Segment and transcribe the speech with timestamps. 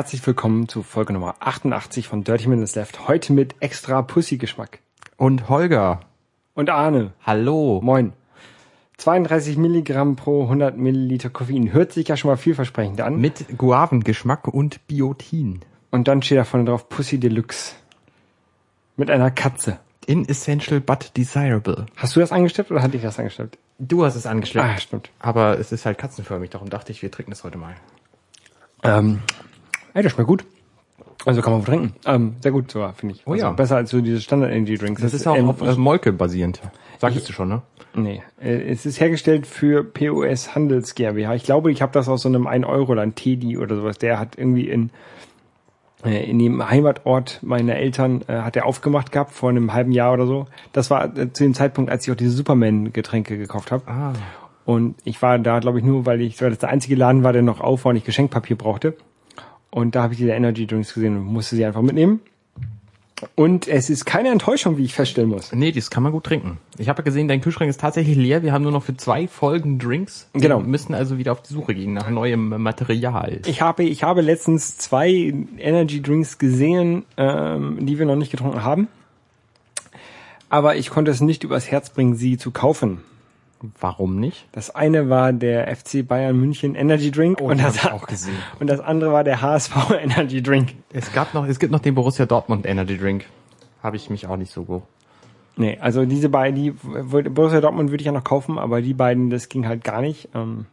[0.00, 0.12] 30 Minutes Left.
[0.20, 3.06] Herzlich willkommen zu Folge Nummer 88 von Dirty Minutes Left.
[3.06, 4.78] Heute mit extra Pussy-Geschmack.
[5.18, 6.00] Und Holger.
[6.54, 7.12] Und Arne.
[7.26, 7.82] Hallo.
[7.82, 8.14] Moin.
[8.96, 11.74] 32 Milligramm pro 100 Milliliter Koffein.
[11.74, 13.20] Hört sich ja schon mal vielversprechend an.
[13.20, 15.60] Mit Guavengeschmack und Biotin.
[15.90, 17.74] Und dann steht da vorne drauf Pussy Deluxe.
[18.96, 19.80] Mit einer Katze.
[20.06, 21.84] Inessential but desirable.
[21.96, 23.58] Hast du das angestellt oder hatte ich das angestellt?
[23.78, 24.66] Du hast es angeschleppt.
[24.66, 25.10] Ah, stimmt.
[25.18, 27.74] Aber es ist halt katzenförmig, darum dachte ich, wir trinken das heute mal.
[28.82, 29.20] Ähm,
[29.94, 30.44] ey, das schmeckt gut.
[31.26, 31.94] Also kann man trinken.
[32.06, 33.26] Ähm, sehr gut sogar, finde ich.
[33.26, 33.52] Oh also ja.
[33.52, 35.02] Besser als so diese Standard-Energy-Drinks.
[35.02, 36.60] Das ist auch auf äh, Molke basierend.
[36.98, 37.62] Sagtest du schon, ne?
[37.94, 41.34] Nee, äh, es ist hergestellt für POS Handels GmbH.
[41.34, 43.98] Ich glaube, ich habe das aus so einem 1 Euro Land Teddy oder sowas.
[43.98, 44.90] Der hat irgendwie in
[46.04, 50.12] äh, in dem Heimatort meiner Eltern äh, hat er aufgemacht gehabt vor einem halben Jahr
[50.12, 50.46] oder so.
[50.72, 53.86] Das war äh, zu dem Zeitpunkt, als ich auch diese Superman Getränke gekauft habe.
[53.86, 54.12] Ah.
[54.64, 57.32] Und ich war da, glaube ich, nur, weil ich, weil das der einzige Laden war,
[57.32, 58.94] der noch auf war und ich Geschenkpapier brauchte.
[59.70, 62.20] Und da habe ich diese Energy Drinks gesehen und musste sie einfach mitnehmen.
[63.34, 65.52] Und es ist keine Enttäuschung, wie ich feststellen muss.
[65.52, 66.58] Nee, das kann man gut trinken.
[66.78, 68.42] Ich habe ja gesehen, dein Kühlschrank ist tatsächlich leer.
[68.42, 70.28] Wir haben nur noch für zwei Folgen Drinks.
[70.32, 70.60] Wir Genau.
[70.60, 73.40] müssen also wieder auf die Suche gehen nach neuem Material.
[73.46, 78.64] Ich habe, ich habe letztens zwei Energy Drinks gesehen, ähm, die wir noch nicht getrunken
[78.64, 78.88] haben.
[80.48, 83.02] Aber ich konnte es nicht übers Herz bringen, sie zu kaufen.
[83.78, 84.46] Warum nicht?
[84.52, 88.06] Das eine war der FC Bayern München Energy Drink und, den das, hab ich auch
[88.06, 88.36] gesehen.
[88.58, 90.74] und das andere war der HSV Energy Drink.
[90.92, 93.26] Es gab noch, es gibt noch den Borussia Dortmund Energy Drink.
[93.82, 94.82] Habe ich mich auch nicht so go.
[95.56, 99.28] Nee, also diese beiden, die Borussia Dortmund würde ich ja noch kaufen, aber die beiden,
[99.28, 100.28] das ging halt gar nicht.
[100.34, 100.66] Ähm,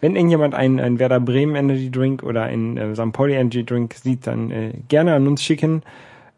[0.00, 3.12] wenn irgendjemand einen, einen Werder Bremen Energy Drink oder einen äh, St.
[3.12, 5.82] Pauli Energy Drink sieht, dann äh, gerne an uns schicken.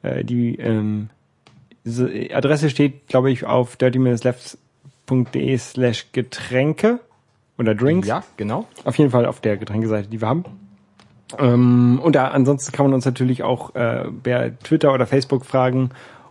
[0.03, 1.09] Äh, die ähm,
[1.85, 3.77] diese Adresse steht, glaube ich, auf
[5.09, 7.01] dirtyminutesleft.de slash Getränke
[7.59, 8.09] oder Drinks.
[8.09, 8.67] Ja, genau.
[8.85, 10.45] Auf jeden Fall auf der Getränkeseite, die wir haben.
[11.39, 15.91] Ähm, und da, ansonsten kann man uns natürlich auch äh, per Twitter oder Facebook fragen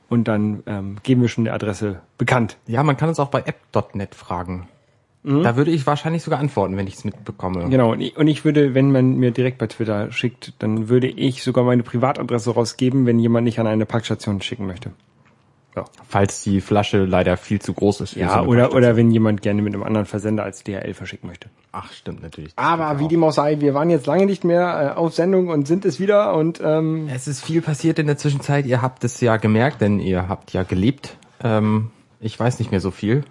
[0.09, 2.57] und dann ähm, geben wir schon die Adresse bekannt.
[2.67, 4.67] Ja, man kann uns auch bei app.net fragen.
[5.27, 7.67] Da würde ich wahrscheinlich sogar antworten, wenn ich es mitbekomme.
[7.69, 11.07] Genau, und ich, und ich würde, wenn man mir direkt bei Twitter schickt, dann würde
[11.07, 14.91] ich sogar meine Privatadresse rausgeben, wenn jemand nicht an eine Parkstation schicken möchte.
[16.07, 18.15] Falls die Flasche leider viel zu groß ist.
[18.15, 21.49] Ja, so oder, oder wenn jemand gerne mit einem anderen Versender als DHL verschicken möchte.
[21.71, 22.53] Ach, stimmt natürlich.
[22.55, 25.67] Aber wie dem auch sei, wir waren jetzt lange nicht mehr äh, auf Sendung und
[25.67, 28.65] sind es wieder und ähm, Es ist viel passiert in der Zwischenzeit.
[28.65, 31.17] Ihr habt es ja gemerkt, denn ihr habt ja gelebt.
[31.43, 33.23] Ähm, ich weiß nicht mehr so viel.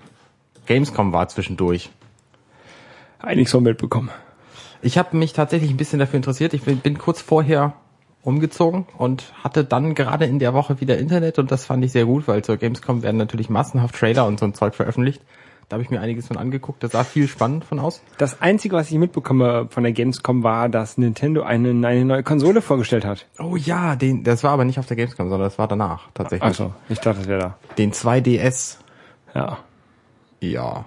[0.67, 1.91] Gamescom war zwischendurch.
[3.19, 4.11] einiges von mitbekommen.
[4.83, 6.53] Ich habe mich tatsächlich ein bisschen dafür interessiert.
[6.53, 7.75] Ich bin, bin kurz vorher
[8.25, 12.07] umgezogen und hatte dann gerade in der Woche wieder Internet und das fand ich sehr
[12.07, 15.23] gut, weil zur Gamescom werden natürlich massenhaft Trailer und so ein Zeug veröffentlicht.
[15.69, 16.83] Da habe ich mir einiges von angeguckt.
[16.83, 18.03] Das sah viel spannend von aus.
[18.19, 22.61] Das Einzige, was ich mitbekomme von der Gamescom, war, dass Nintendo eine, eine neue Konsole
[22.61, 23.27] vorgestellt hat.
[23.39, 26.47] Oh ja, den, das war aber nicht auf der Gamescom, sondern das war danach tatsächlich.
[26.47, 27.59] Also, ich dachte, das wäre da.
[27.79, 28.77] Den 2DS.
[29.35, 29.57] Ja.
[30.41, 30.85] Ja.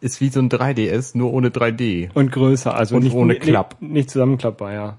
[0.00, 2.10] Ist wie so ein 3DS, nur ohne 3D.
[2.14, 3.76] Und größer, also Und nicht ohne nicht- Klapp.
[3.80, 4.96] Nicht zusammenklappbar, ja.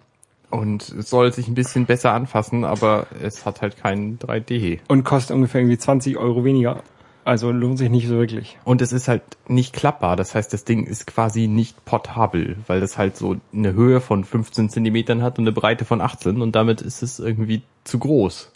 [0.50, 4.80] Und es soll sich ein bisschen besser anfassen, aber es hat halt kein 3D.
[4.88, 6.84] Und kostet ungefähr irgendwie 20 Euro weniger.
[7.26, 8.58] Also lohnt sich nicht so wirklich.
[8.64, 10.16] Und es ist halt nicht klappbar.
[10.16, 14.24] Das heißt, das Ding ist quasi nicht portabel, weil das halt so eine Höhe von
[14.24, 18.52] 15 Zentimetern hat und eine Breite von 18 und damit ist es irgendwie zu groß.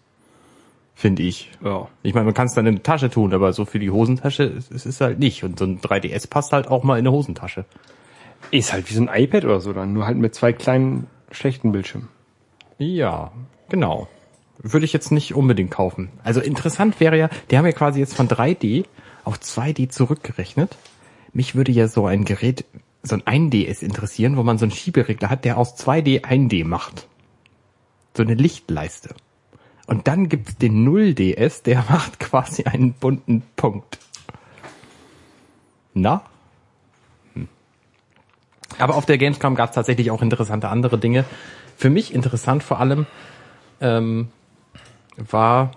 [0.96, 1.52] Finde ich.
[1.64, 1.88] Ja.
[2.02, 4.44] Ich meine, man kann es dann in eine Tasche tun, aber so für die Hosentasche
[4.44, 5.44] ist ist es halt nicht.
[5.44, 7.66] Und so ein 3DS passt halt auch mal in eine Hosentasche.
[8.50, 11.72] Ist halt wie so ein iPad oder so dann, nur halt mit zwei kleinen schlechten
[11.72, 12.10] Bildschirmen.
[12.78, 13.32] Ja,
[13.70, 14.08] genau.
[14.58, 16.10] Würde ich jetzt nicht unbedingt kaufen.
[16.24, 18.86] Also interessant wäre ja, die haben ja quasi jetzt von 3D
[19.24, 20.78] auf 2D zurückgerechnet.
[21.34, 22.66] Mich würde ja so ein Gerät,
[23.02, 27.08] so ein 1DS interessieren, wo man so einen Schieberegler hat, der aus 2D 1D macht.
[28.16, 29.16] So eine Lichtleiste.
[29.88, 34.00] Und dann gibt's den 0DS, der macht quasi einen bunten Punkt.
[35.94, 36.24] Na?
[38.80, 41.26] Aber auf der Gamescom gab's tatsächlich auch interessante andere Dinge.
[41.78, 43.06] Für mich interessant vor allem
[43.82, 44.30] ähm,
[45.18, 45.72] war,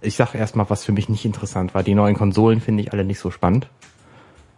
[0.00, 1.82] ich sag erstmal, was für mich nicht interessant war.
[1.82, 3.68] Die neuen Konsolen finde ich alle nicht so spannend.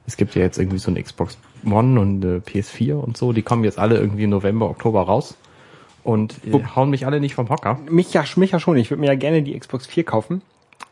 [0.07, 3.33] Es gibt ja jetzt irgendwie so eine Xbox One und eine PS4 und so.
[3.33, 5.37] Die kommen jetzt alle irgendwie im November, Oktober raus
[6.03, 7.79] und äh, hauen mich alle nicht vom Hocker.
[7.91, 8.77] Mich ja, mich ja schon.
[8.79, 10.43] Ich würde mir ja gerne die Xbox 4 kaufen.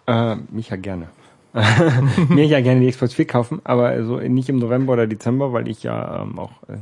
[0.07, 1.09] Äh, mich ja gerne.
[2.29, 5.69] mir ja gerne die Xbox 4 kaufen, aber also nicht im November oder Dezember, weil
[5.69, 6.77] ich ja ähm, auch, äh,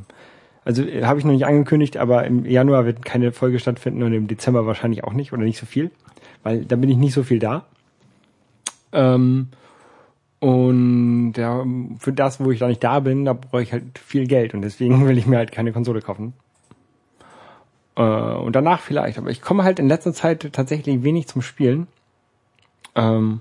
[0.64, 4.12] also äh, habe ich noch nicht angekündigt, aber im Januar wird keine Folge stattfinden und
[4.12, 5.90] im Dezember wahrscheinlich auch nicht oder nicht so viel,
[6.42, 7.66] weil da bin ich nicht so viel da.
[8.92, 9.48] Ähm,
[10.40, 11.64] Und ja,
[11.98, 14.60] für das, wo ich da nicht da bin, da brauche ich halt viel Geld und
[14.62, 16.34] deswegen will ich mir halt keine Konsole kaufen.
[17.96, 21.86] Äh, und danach vielleicht, aber ich komme halt in letzter Zeit tatsächlich wenig zum Spielen.
[22.94, 23.40] Ähm,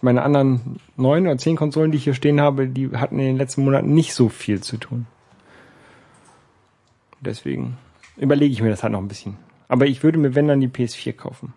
[0.00, 3.36] meine anderen neun oder zehn Konsolen, die ich hier stehen habe, die hatten in den
[3.36, 5.06] letzten Monaten nicht so viel zu tun.
[7.20, 7.76] Deswegen
[8.16, 9.36] überlege ich mir das halt noch ein bisschen.
[9.68, 11.52] Aber ich würde mir, wenn dann, die PS4 kaufen.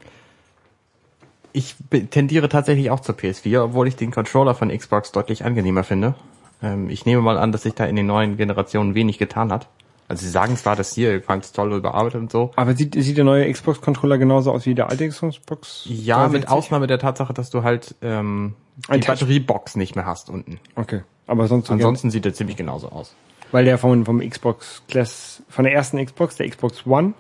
[1.52, 1.76] Ich
[2.10, 6.16] tendiere tatsächlich auch zur PS4, obwohl ich den Controller von Xbox deutlich angenehmer finde.
[6.62, 9.68] Ähm, ich nehme mal an, dass sich da in den neuen Generationen wenig getan hat.
[10.08, 12.52] Also sie sagen zwar, dass hier ganz toll überarbeitet und so.
[12.56, 15.84] Aber sieht, sieht der neue Xbox-Controller genauso aus wie der alte Xbox?
[15.86, 16.50] Ja, mit 360?
[16.50, 18.56] Ausnahme der Tatsache, dass du halt ähm,
[18.94, 20.60] die Batteriebox nicht mehr hast unten.
[20.76, 21.04] Okay.
[21.26, 23.16] Aber sonst so Ansonsten sieht er ziemlich genauso aus.
[23.52, 27.14] weil der vom, vom Xbox Class, von der ersten Xbox, der Xbox One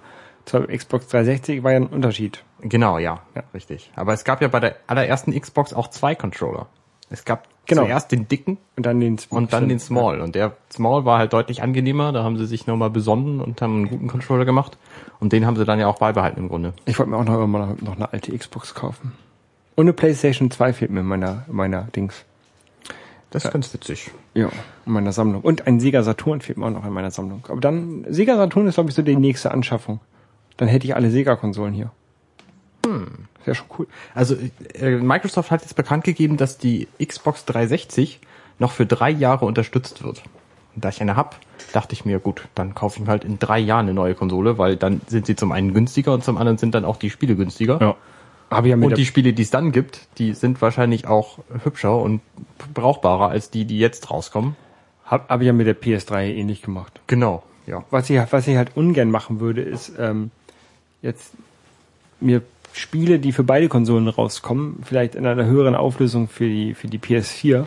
[0.45, 2.43] zur Xbox 360 war ja ein Unterschied.
[2.59, 3.43] Genau, ja, Ja.
[3.53, 3.91] richtig.
[3.95, 6.67] Aber es gab ja bei der allerersten Xbox auch zwei Controller.
[7.09, 7.83] Es gab Genau.
[7.83, 10.19] zuerst den dicken Und dann den und dann den Small.
[10.19, 12.11] Und der Small war halt deutlich angenehmer.
[12.11, 14.77] Da haben sie sich nochmal besonnen und haben einen guten Controller gemacht.
[15.19, 16.73] Und den haben sie dann ja auch beibehalten im Grunde.
[16.85, 19.13] Ich wollte mir auch noch immer noch eine alte Xbox kaufen.
[19.75, 22.25] Und eine PlayStation 2 fehlt mir in meiner, in meiner Dings.
[23.31, 24.11] Das ist ganz witzig.
[24.35, 24.49] Ja,
[24.85, 25.41] in meiner Sammlung.
[25.41, 27.43] Und ein Sega Saturn fehlt mir auch noch in meiner Sammlung.
[27.47, 30.01] Aber dann, Sega Saturn ist, glaube ich, so die nächste Anschaffung.
[30.57, 31.91] Dann hätte ich alle Sega-Konsolen hier.
[32.85, 33.25] Hm.
[33.45, 33.87] Wäre schon cool.
[34.13, 34.35] Also
[34.73, 38.19] äh, Microsoft hat jetzt bekannt gegeben, dass die Xbox 360
[38.59, 40.23] noch für drei Jahre unterstützt wird.
[40.75, 41.39] Und da ich eine hab,
[41.71, 44.57] dachte ich mir, gut, dann kaufe ich mir halt in drei Jahren eine neue Konsole,
[44.57, 47.35] weil dann sind sie zum einen günstiger und zum anderen sind dann auch die Spiele
[47.35, 47.79] günstiger.
[47.79, 47.95] Ja.
[48.49, 51.39] Habe ich ja mit Und die Spiele, die es dann gibt, die sind wahrscheinlich auch
[51.63, 52.21] hübscher und
[52.73, 54.55] brauchbarer als die, die jetzt rauskommen.
[55.05, 57.01] hab, hab ich ja mit der PS3 ähnlich gemacht.
[57.07, 57.83] Genau, ja.
[57.89, 60.29] Was ich, was ich halt ungern machen würde, ist ähm,
[61.01, 61.33] jetzt
[62.19, 62.41] mir
[62.73, 66.99] Spiele, die für beide Konsolen rauskommen, vielleicht in einer höheren Auflösung für die für die
[66.99, 67.65] PS4,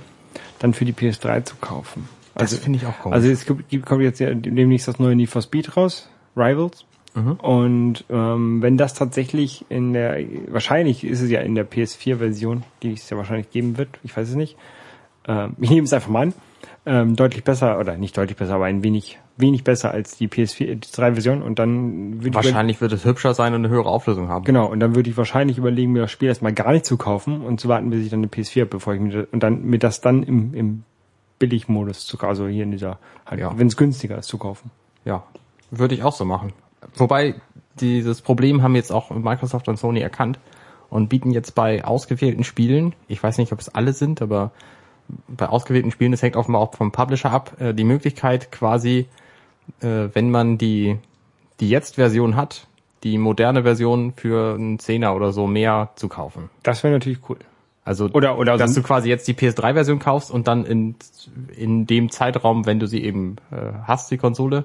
[0.59, 2.09] dann für die PS3 zu kaufen.
[2.35, 3.15] Das finde ich auch komisch.
[3.17, 6.85] Also es gibt, gibt- kommt jetzt ja demnächst das neue Need for Speed raus, Rivals.
[7.15, 7.33] Mhm.
[7.33, 10.19] Und ähm, wenn das tatsächlich in der,
[10.49, 14.29] wahrscheinlich ist es ja in der PS4-Version, die es ja wahrscheinlich geben wird, ich weiß
[14.29, 14.57] es nicht.
[15.27, 16.35] Ähm, ich nehme es einfach mal an.
[16.89, 20.77] Ähm, deutlich besser, oder nicht deutlich besser, aber ein wenig, wenig besser als die PS4,
[20.77, 21.43] die 3-Version.
[21.43, 24.45] Und dann würde ich Wahrscheinlich wird es hübscher sein und eine höhere Auflösung haben.
[24.45, 27.41] Genau, und dann würde ich wahrscheinlich überlegen, mir das Spiel erstmal gar nicht zu kaufen
[27.41, 29.65] und zu warten, bis ich dann eine PS4 habe, bevor ich mir das, und dann
[29.65, 30.85] mir das dann im, im
[31.41, 33.59] Billigmodus zu kaufen, also hier in dieser, halt, Ja.
[33.59, 34.71] wenn es günstiger ist, zu kaufen.
[35.05, 35.25] Ja,
[35.73, 36.53] würde ich auch so machen.
[36.95, 37.35] Wobei
[37.81, 40.39] dieses Problem haben jetzt auch Microsoft und Sony erkannt
[40.89, 44.53] und bieten jetzt bei ausgewählten Spielen, ich weiß nicht, ob es alle sind, aber
[45.29, 49.07] bei ausgewählten Spielen, das hängt offenbar auch vom Publisher ab, äh, die Möglichkeit quasi,
[49.81, 50.97] äh, wenn man die
[51.61, 52.67] die Jetzt-Version hat,
[53.03, 56.51] die moderne Version für einen Zehner oder so mehr zu kaufen.
[56.63, 57.39] Das wäre natürlich cool.
[57.85, 60.97] Also Oder- oder dass so- du quasi jetzt die PS3-Version kaufst und dann in,
[61.57, 64.65] in dem Zeitraum, wenn du sie eben äh, hast, die Konsole,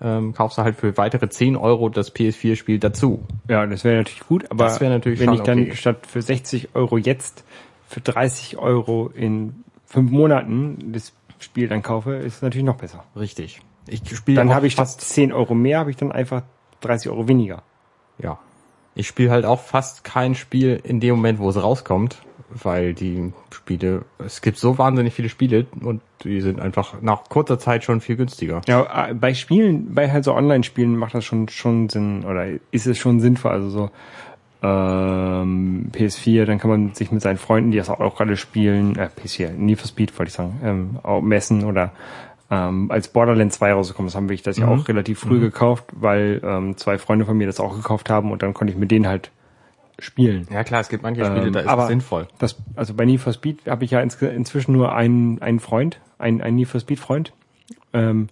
[0.00, 3.22] ähm, kaufst du halt für weitere 10 Euro das PS4-Spiel dazu.
[3.48, 5.76] Ja, das wäre natürlich gut, aber Das natürlich wenn ich dann okay.
[5.76, 7.44] statt für 60 Euro jetzt
[7.88, 13.04] für 30 Euro in fünf Monaten das Spiel dann kaufe, ist natürlich noch besser.
[13.14, 13.60] Richtig.
[13.86, 16.42] Ich spiele Dann habe ich fast, 10 Euro mehr, habe ich dann einfach
[16.80, 17.62] 30 Euro weniger.
[18.18, 18.38] ja.
[18.98, 23.34] Ich spiele halt auch fast kein Spiel in dem Moment, wo es rauskommt, weil die
[23.50, 28.00] Spiele, es gibt so wahnsinnig viele Spiele und die sind einfach nach kurzer Zeit schon
[28.00, 28.62] viel günstiger.
[28.66, 32.86] Ja, äh, bei Spielen, bei halt so Online-Spielen macht das schon schon Sinn oder ist
[32.86, 33.50] es schon sinnvoll.
[33.50, 33.90] Also so
[34.62, 39.08] ähm, PS4, dann kann man sich mit seinen Freunden, die das auch gerade spielen, äh,
[39.16, 41.92] PS4, Need for Speed wollte ich sagen, ähm, auch messen oder
[42.50, 46.40] ähm, als Borderlands 2 rausgekommen ist, haben wir das ja auch relativ früh gekauft, weil
[46.44, 49.08] ähm, zwei Freunde von mir das auch gekauft haben und dann konnte ich mit denen
[49.08, 49.30] halt
[49.98, 50.46] spielen.
[50.50, 52.28] Ja klar, es gibt manche Spiele, Ähm, da ist aber es sinnvoll.
[52.38, 56.00] Das, also bei Need for Speed habe ich ja ins, inzwischen nur einen, einen Freund,
[56.18, 57.32] einen, einen Need for Speed Freund.
[57.92, 58.28] Ähm,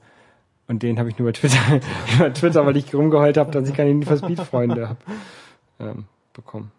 [0.68, 1.80] und den habe ich nur über Twitter,
[2.16, 4.98] über Twitter, weil ich rumgeheult habe, dass ich keine Need for Speed Freunde habe,
[5.80, 6.04] ähm,
[6.34, 6.70] bekommen.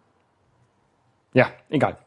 [1.34, 1.98] Ja, egal.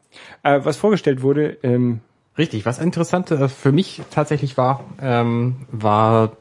[0.43, 2.01] Äh, was vorgestellt wurde, ähm,
[2.37, 6.31] Richtig, was interessant äh, für mich tatsächlich war, ähm, war,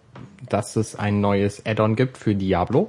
[0.49, 2.89] dass es ein neues Add-on gibt für Diablo.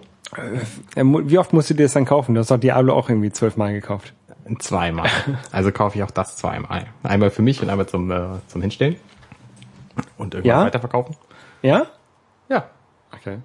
[0.95, 2.35] äh, mu- wie oft musst du dir das dann kaufen?
[2.35, 4.13] Du hast doch Diablo auch irgendwie zwölfmal gekauft.
[4.59, 5.09] Zweimal.
[5.51, 6.85] Also kaufe ich auch das zweimal.
[7.03, 8.95] Einmal für mich und einmal zum, äh, zum Hinstellen.
[10.17, 10.65] Und irgendwann Ja?
[10.65, 11.15] weiterverkaufen.
[11.61, 11.87] Ja?
[12.47, 12.65] Ja.
[13.15, 13.39] Okay.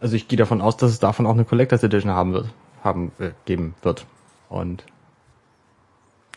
[0.00, 2.46] Also ich gehe davon aus, dass es davon auch eine Collectors Edition haben wird,
[2.86, 4.06] haben, äh, geben wird.
[4.48, 4.84] Und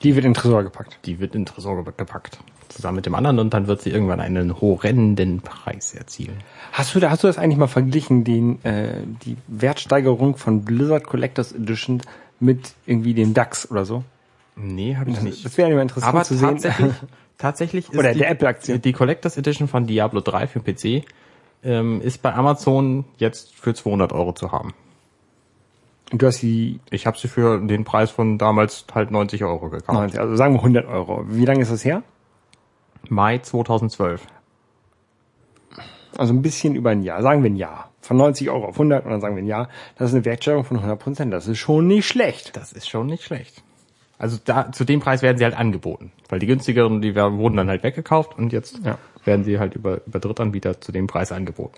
[0.04, 1.00] Die wird in den Tresor gepackt.
[1.06, 2.40] die wird in den Tresor ge- gepackt.
[2.70, 6.38] Zusammen mit dem anderen und dann wird sie irgendwann einen horrenden Preis erzielen.
[6.72, 11.06] Hast du, da- hast du das eigentlich mal verglichen, den, äh, die Wertsteigerung von Blizzard
[11.06, 12.02] Collectors Edition
[12.40, 14.04] mit irgendwie dem DAX oder so?
[14.56, 15.44] Nee, habe ich nicht.
[15.46, 16.50] Das wäre immer interessant Aber zu sehen.
[16.50, 16.94] tatsächlich,
[17.38, 18.78] tatsächlich ist Oder die, der Apple-Aktie.
[18.80, 21.04] die Collectors Edition von Diablo 3 für PC
[21.64, 24.74] ähm, ist bei Amazon jetzt für 200 Euro zu haben.
[26.12, 29.94] Du hast die, Ich habe sie für den Preis von damals halt 90 Euro gekauft.
[29.98, 31.24] 90, also sagen wir 100 Euro.
[31.28, 32.02] Wie lange ist das her?
[33.10, 34.26] Mai 2012.
[36.18, 37.22] Also ein bisschen über ein Jahr.
[37.22, 37.92] Sagen wir ein Jahr.
[38.02, 39.70] Von 90 Euro auf 100 und dann sagen wir ein Jahr.
[39.98, 41.32] Das ist eine Wertsteigerung von 100 Prozent.
[41.34, 42.56] Das ist schon nicht schlecht.
[42.58, 43.62] Das ist schon nicht schlecht.
[44.18, 47.56] Also da zu dem Preis werden sie halt angeboten, weil die günstigeren, die werden- wurden
[47.56, 48.98] dann halt weggekauft und jetzt Ja.
[49.24, 51.76] werden sie halt über, über Drittanbieter zu dem Preis angeboten.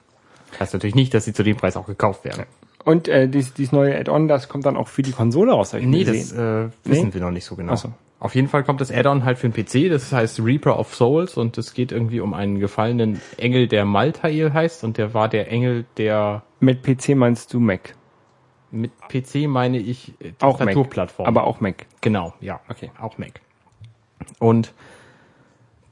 [0.59, 2.45] Heißt natürlich nicht, dass sie zu dem Preis auch gekauft werden.
[2.83, 5.73] Und äh, dies, dies neue Add-on, das kommt dann auch für die Konsole raus.
[5.73, 7.13] hab ich Nee, das äh, wissen Nee?
[7.13, 7.73] wir noch nicht so genau.
[7.73, 7.93] Ach so.
[8.19, 11.37] Auf jeden Fall kommt das Add-on halt für den PC, das heißt Reaper of Souls
[11.37, 15.51] und es geht irgendwie um einen gefallenen Engel, der Maltael heißt und der war der
[15.51, 17.95] Engel, der Mit PC meinst du Mac?
[18.73, 20.31] mit PC meine ich äh.
[20.37, 21.27] Tastaturplattform.
[21.27, 21.85] Aber auch Mac.
[22.01, 22.61] Genau, ja.
[22.69, 22.89] Okay.
[23.01, 23.41] Auch Mac.
[24.39, 24.71] Und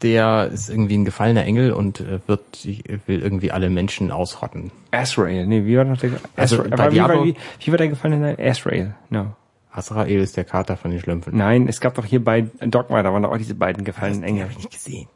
[0.01, 2.65] der ist irgendwie ein gefallener Engel und äh, wird
[3.07, 4.71] will irgendwie alle Menschen ausrotten.
[4.91, 5.45] Asrael.
[5.45, 6.11] Nee, wie war noch der?
[6.35, 6.73] Also Asrael.
[6.73, 8.95] Aber wie, war, wie, wie war der gefallene Asrael?
[9.09, 9.33] No.
[9.71, 11.37] Azrael ist der Kater von den Schlümpfen.
[11.37, 14.43] Nein, es gab doch hier bei Dogma, da waren doch auch diese beiden gefallenen Engel.
[14.45, 15.07] Hab ich nicht gesehen.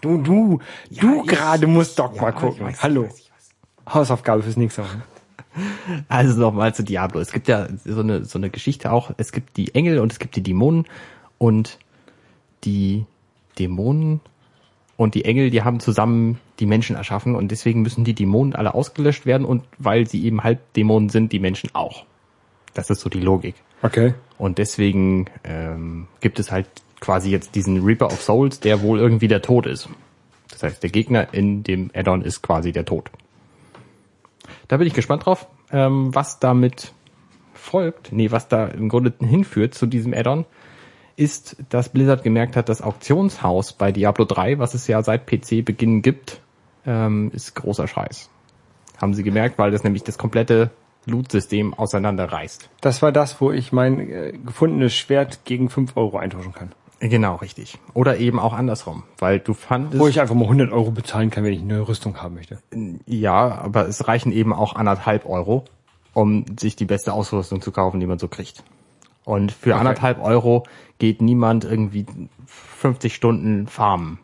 [0.00, 2.66] Du, du, du ich- gerade musst Dogma Ja, gucken.
[2.66, 3.04] weiß, ich Hallo.
[3.04, 3.94] weiß, ich weiß.
[3.94, 4.90] Hausaufgabe fürs nächste Mal.
[6.08, 7.20] Also nochmal zu Diablo.
[7.20, 9.10] Es gibt ja so eine, so eine Geschichte auch.
[9.18, 10.86] Es gibt die Engel und es gibt die Dämonen
[11.36, 11.78] und
[12.64, 13.04] die
[13.58, 14.20] Dämonen
[14.96, 18.74] und die Engel, die haben zusammen die Menschen erschaffen und deswegen müssen die Dämonen alle
[18.74, 22.04] ausgelöscht werden und weil sie eben halb Dämonen sind, die Menschen auch.
[22.74, 23.54] Das ist so die Logik.
[23.82, 24.14] Okay.
[24.38, 26.68] Und deswegen ähm, gibt es halt
[27.00, 29.88] quasi jetzt diesen Reaper of Souls, der wohl irgendwie der Tod ist.
[30.50, 33.10] Das heißt, der Gegner in dem Addon ist quasi der Tod.
[34.68, 36.92] Da bin ich gespannt drauf, ähm, was damit
[37.54, 40.44] folgt, nee, was da im Grunde hinführt zu diesem Addon,
[41.16, 46.02] ist, dass Blizzard gemerkt hat, das Auktionshaus bei Diablo 3, was es ja seit PC-Beginn
[46.02, 46.40] gibt,
[46.86, 48.30] ähm, ist großer Scheiß.
[49.00, 50.70] Haben sie gemerkt, weil das nämlich das komplette
[51.06, 52.70] Loot-System auseinanderreißt.
[52.80, 56.72] Das war das, wo ich mein äh, gefundenes Schwert gegen 5 Euro eintauschen kann.
[57.00, 57.78] Genau, richtig.
[57.94, 61.42] Oder eben auch andersrum, weil du fandest, Wo ich einfach mal 100 Euro bezahlen kann,
[61.42, 62.58] wenn ich eine Rüstung haben möchte.
[63.06, 65.64] ja, aber es reichen eben auch anderthalb Euro,
[66.14, 68.62] um sich die beste Ausrüstung zu kaufen, die man so kriegt.
[69.24, 70.64] Und für anderthalb Euro
[70.98, 72.06] geht niemand irgendwie
[72.46, 74.18] 50 Stunden farmen.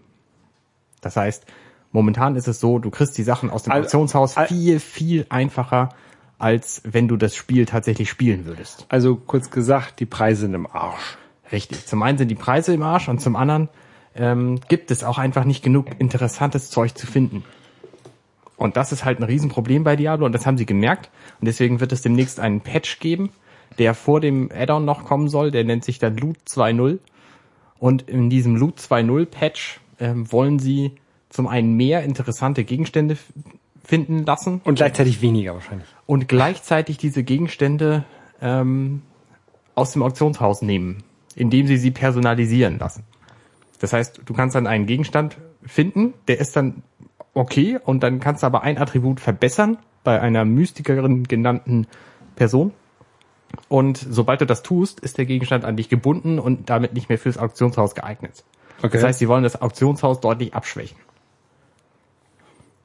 [1.00, 1.46] Das heißt,
[1.92, 5.90] momentan ist es so, du kriegst die Sachen aus dem Al- Auktionshaus viel, viel einfacher,
[6.38, 8.86] als wenn du das Spiel tatsächlich spielen würdest.
[8.88, 11.16] Also kurz gesagt, die Preise sind im Arsch.
[11.50, 11.86] Richtig.
[11.86, 13.68] Zum einen sind die Preise im Arsch und zum anderen
[14.14, 17.44] ähm, gibt es auch einfach nicht genug interessantes Zeug zu finden.
[18.56, 21.10] Und das ist halt ein Riesenproblem bei Diablo und das haben sie gemerkt.
[21.40, 23.30] Und deswegen wird es demnächst einen Patch geben,
[23.78, 25.50] der vor dem Add-on noch kommen soll.
[25.50, 26.98] Der nennt sich dann Loot 2.0.
[27.78, 30.92] Und in diesem Loot 2.0 Patch ähm, wollen sie
[31.28, 33.16] zum einen mehr interessante Gegenstände
[33.84, 35.88] finden lassen Und gleichzeitig weniger wahrscheinlich.
[36.06, 38.04] und gleichzeitig diese Gegenstände
[38.40, 39.02] ähm,
[39.74, 43.04] aus dem Auktionshaus nehmen, indem sie sie personalisieren lassen.
[43.78, 46.82] Das heißt, du kannst dann einen Gegenstand finden, der ist dann
[47.32, 51.86] okay und dann kannst du aber ein Attribut verbessern bei einer Mystikerin genannten
[52.36, 52.72] Person.
[53.68, 57.18] Und sobald du das tust, ist der Gegenstand an dich gebunden und damit nicht mehr
[57.18, 58.44] fürs Auktionshaus geeignet.
[58.78, 58.90] Okay.
[58.92, 60.98] Das heißt, sie wollen das Auktionshaus deutlich abschwächen.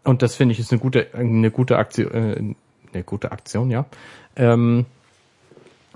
[0.03, 2.55] Und das finde ich ist eine gute, eine gute Aktion, äh,
[2.93, 3.86] eine gute Aktion, ja.
[4.36, 4.86] Ähm,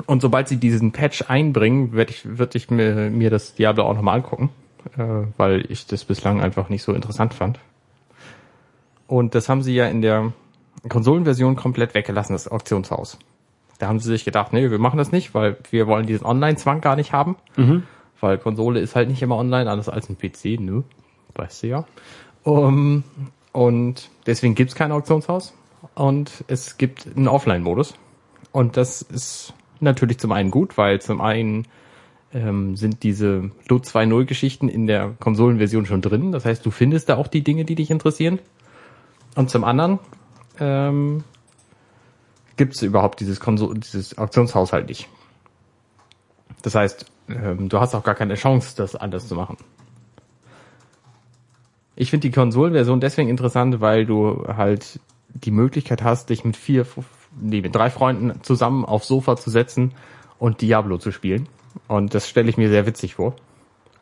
[0.06, 3.96] und sobald sie diesen Patch einbringen, werde ich, würde ich mir, mir das Diablo auch
[3.96, 4.50] nochmal angucken,
[4.98, 7.60] äh, weil ich das bislang einfach nicht so interessant fand.
[9.08, 10.34] Und das haben sie ja in der
[10.88, 13.18] Konsolenversion komplett weggelassen, das Auktionshaus.
[13.78, 16.82] Da haben sie sich gedacht, nee, wir machen das nicht, weil wir wollen diesen Online-Zwang
[16.82, 17.36] gar nicht haben.
[18.20, 20.82] Weil Konsole ist halt nicht immer online, anders als ein PC, nö.
[21.36, 21.86] Weißt du ja.
[22.44, 23.04] Um,
[23.52, 25.54] und deswegen gibt's kein Auktionshaus.
[25.94, 27.96] Und es gibt einen Offline-Modus.
[28.52, 31.68] Und das ist natürlich zum einen gut, weil zum einen
[32.34, 36.32] ähm, sind diese Loot 2.0 Geschichten in der Konsolenversion schon drin.
[36.32, 38.40] Das heißt, du findest da auch die Dinge, die dich interessieren.
[39.36, 40.00] Und zum anderen
[40.60, 41.24] ähm,
[42.58, 45.08] gibt es überhaupt dieses, Konso dieses Auktionshaus halt nicht.
[46.64, 49.58] Das heißt, ähm, du hast auch gar keine Chance, das anders zu machen.
[51.96, 55.00] Ich finde die Konsolenversion deswegen interessant, weil du halt
[55.30, 56.86] die Möglichkeit hast, dich mit vier,
[57.40, 59.94] nee, mit drei Freunden zusammen aufs Sofa zu setzen
[60.40, 61.48] und Diablo zu spielen.
[61.88, 63.36] Und das stelle ich mir sehr witzig vor.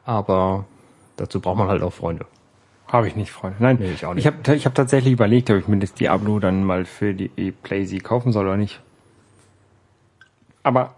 [0.05, 0.65] Aber
[1.17, 2.25] dazu braucht man halt auch Freunde.
[2.87, 3.57] Habe ich nicht, Freunde.
[3.59, 4.25] Nein, Nee, ich auch nicht.
[4.25, 7.51] ich habe ich hab tatsächlich überlegt, ob ich mir das Diablo dann mal für die
[7.51, 8.79] PlayZ kaufen soll oder nicht.
[10.63, 10.95] Aber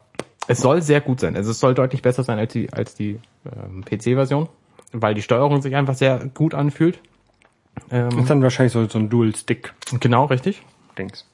[0.48, 1.36] Es soll sehr gut sein.
[1.36, 4.48] Also es soll deutlich besser sein als die, als die ähm, PC-Version.
[4.94, 7.00] weil die Steuerung sich einfach sehr gut anfühlt.
[7.92, 10.00] Ähm, Ist dann wahrscheinlich so, so ein Dual-Stick-Dings.
[10.02, 10.62] genau, richtig.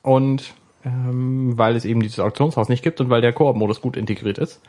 [0.01, 0.53] Und
[0.85, 4.59] ähm, weil es eben dieses Auktionshaus nicht gibt und weil der Koop-Modus gut integriert ist.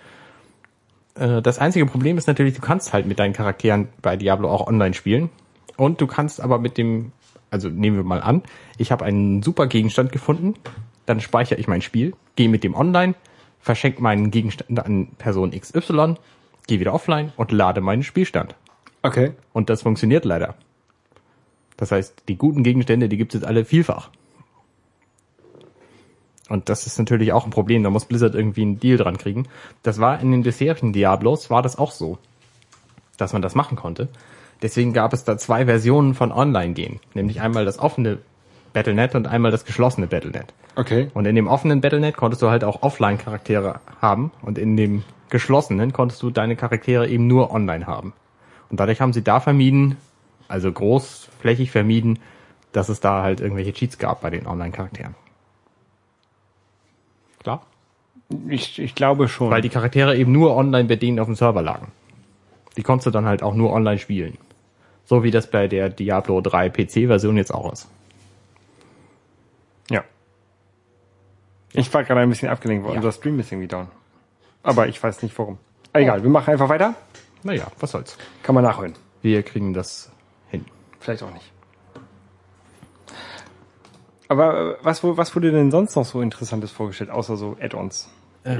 [1.16, 4.66] Äh, das einzige Problem ist natürlich, du kannst halt mit deinen Charakteren bei Diablo auch
[4.68, 5.30] online spielen.
[5.76, 7.12] Und du kannst aber mit dem,
[7.50, 8.42] also nehmen wir mal an,
[8.78, 10.54] ich habe einen super Gegenstand gefunden,
[11.06, 13.14] dann speichere ich mein Spiel, gehe mit dem online,
[13.60, 16.14] verschenke meinen Gegenstand an Person XY,
[16.66, 18.54] gehe wieder offline und lade meinen Spielstand.
[19.02, 19.32] Okay.
[19.52, 20.54] Und das funktioniert leider.
[21.76, 24.10] Das heißt, die guten Gegenstände, die gibt es jetzt alle vielfach.
[26.48, 29.48] Und das ist natürlich auch ein Problem, da muss Blizzard irgendwie einen Deal dran kriegen.
[29.82, 32.18] Das war in den bisherigen Diablos, war das auch so,
[33.16, 34.08] dass man das machen konnte.
[34.62, 37.00] Deswegen gab es da zwei Versionen von Online-Gehen.
[37.14, 38.18] Nämlich einmal das offene
[38.72, 40.52] Battlenet und einmal das geschlossene Battlenet.
[40.76, 41.10] Okay.
[41.14, 45.92] Und in dem offenen Battlenet konntest du halt auch Offline-Charaktere haben und in dem geschlossenen
[45.92, 48.12] konntest du deine Charaktere eben nur online haben.
[48.70, 49.96] Und dadurch haben sie da vermieden,
[50.48, 52.18] also großflächig vermieden,
[52.72, 55.14] dass es da halt irgendwelche Cheats gab bei den Online-Charakteren.
[57.40, 57.66] Klar?
[58.48, 59.50] Ich, ich glaube schon.
[59.50, 61.92] Weil die Charaktere eben nur online bei denen auf dem Server lagen.
[62.76, 64.36] Die konntest du dann halt auch nur online spielen.
[65.06, 67.88] So wie das bei der Diablo 3 PC-Version jetzt auch ist.
[69.90, 70.02] ja.
[71.72, 72.98] Ich war gerade ein bisschen abgelenkt, weil Ja.
[72.98, 73.88] unser Stream ist irgendwie down.
[74.62, 75.58] Aber ich weiß nicht warum.
[75.92, 76.94] Egal, wir machen einfach weiter.
[77.42, 78.16] Naja, was soll's.
[78.42, 78.94] Kann man nachhören.
[79.22, 80.10] Wir kriegen das
[80.48, 80.64] hin.
[81.00, 81.50] Vielleicht auch nicht.
[84.28, 88.08] Aber äh, was, was wurde denn sonst noch so Interessantes vorgestellt, außer so Add-ons?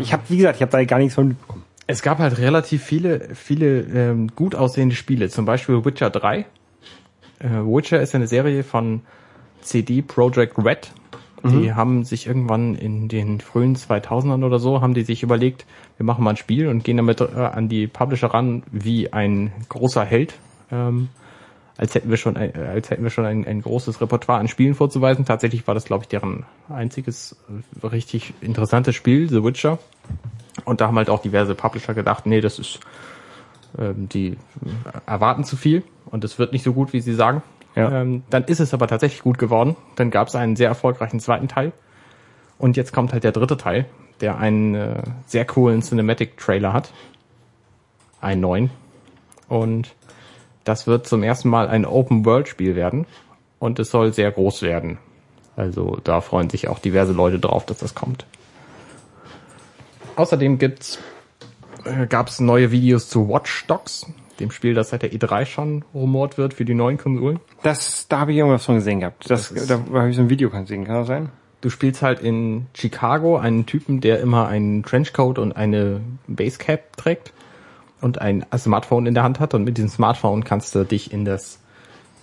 [0.00, 1.64] Ich habe, wie gesagt, ich habe da gar nichts von mitbekommen.
[1.86, 5.28] Es gab halt relativ viele, viele ähm, gut aussehende Spiele.
[5.28, 6.38] Zum Beispiel Witcher 3.
[6.38, 6.44] Äh,
[7.48, 9.02] Witcher ist eine Serie von
[9.60, 10.92] CD Projekt Red.
[11.46, 15.66] Die haben sich irgendwann in den frühen 2000ern oder so, haben die sich überlegt,
[15.98, 19.52] wir machen mal ein Spiel und gehen damit äh, an die Publisher ran wie ein
[19.68, 20.34] großer Held.
[20.72, 21.10] Ähm,
[21.76, 24.48] als hätten wir schon ein, äh, als hätten wir schon ein, ein großes Repertoire an
[24.48, 25.26] Spielen vorzuweisen.
[25.26, 27.36] Tatsächlich war das, glaube ich, deren einziges
[27.82, 29.78] äh, richtig interessantes Spiel, The Witcher.
[30.64, 32.80] Und da haben halt auch diverse Publisher gedacht, nee, das ist,
[33.78, 34.38] ähm, die
[35.06, 37.42] erwarten zu viel und es wird nicht so gut, wie sie sagen.
[37.74, 37.90] Ja.
[37.90, 39.76] Ähm, dann ist es aber tatsächlich gut geworden.
[39.96, 41.72] Dann gab es einen sehr erfolgreichen zweiten Teil.
[42.58, 43.86] Und jetzt kommt halt der dritte Teil,
[44.20, 46.92] der einen äh, sehr coolen Cinematic-Trailer hat.
[48.20, 48.70] Einen neuen.
[49.48, 49.94] Und
[50.62, 53.06] das wird zum ersten Mal ein Open-World-Spiel werden.
[53.58, 54.98] Und es soll sehr groß werden.
[55.56, 58.26] Also da freuen sich auch diverse Leute drauf, dass das kommt.
[60.16, 60.98] Außerdem gibt's,
[61.84, 64.06] äh, gab es neue Videos zu Watch Dogs,
[64.40, 67.40] dem Spiel, das seit der E3 schon rumort wird für die neuen Konsolen.
[67.62, 69.30] Das, da habe ich irgendwas von gesehen gehabt.
[69.30, 71.30] Das, Das da habe ich so ein Video gesehen, kann das sein?
[71.60, 77.32] Du spielst halt in Chicago einen Typen, der immer einen Trenchcoat und eine Basecap trägt
[78.02, 81.24] und ein Smartphone in der Hand hat und mit diesem Smartphone kannst du dich in
[81.24, 81.60] das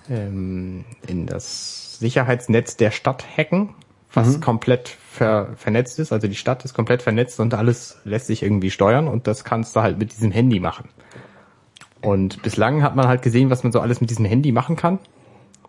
[0.10, 3.70] ähm, in das Sicherheitsnetz der Stadt hacken,
[4.14, 6.12] was komplett ver vernetzt ist.
[6.12, 9.76] Also die Stadt ist komplett vernetzt und alles lässt sich irgendwie steuern und das kannst
[9.76, 10.90] du halt mit diesem Handy machen.
[12.02, 15.00] Und bislang hat man halt gesehen, was man so alles mit diesem Handy machen kann.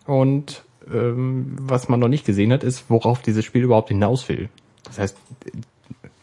[0.05, 4.49] Und ähm, was man noch nicht gesehen hat, ist, worauf dieses Spiel überhaupt hinaus will.
[4.83, 5.17] Das heißt,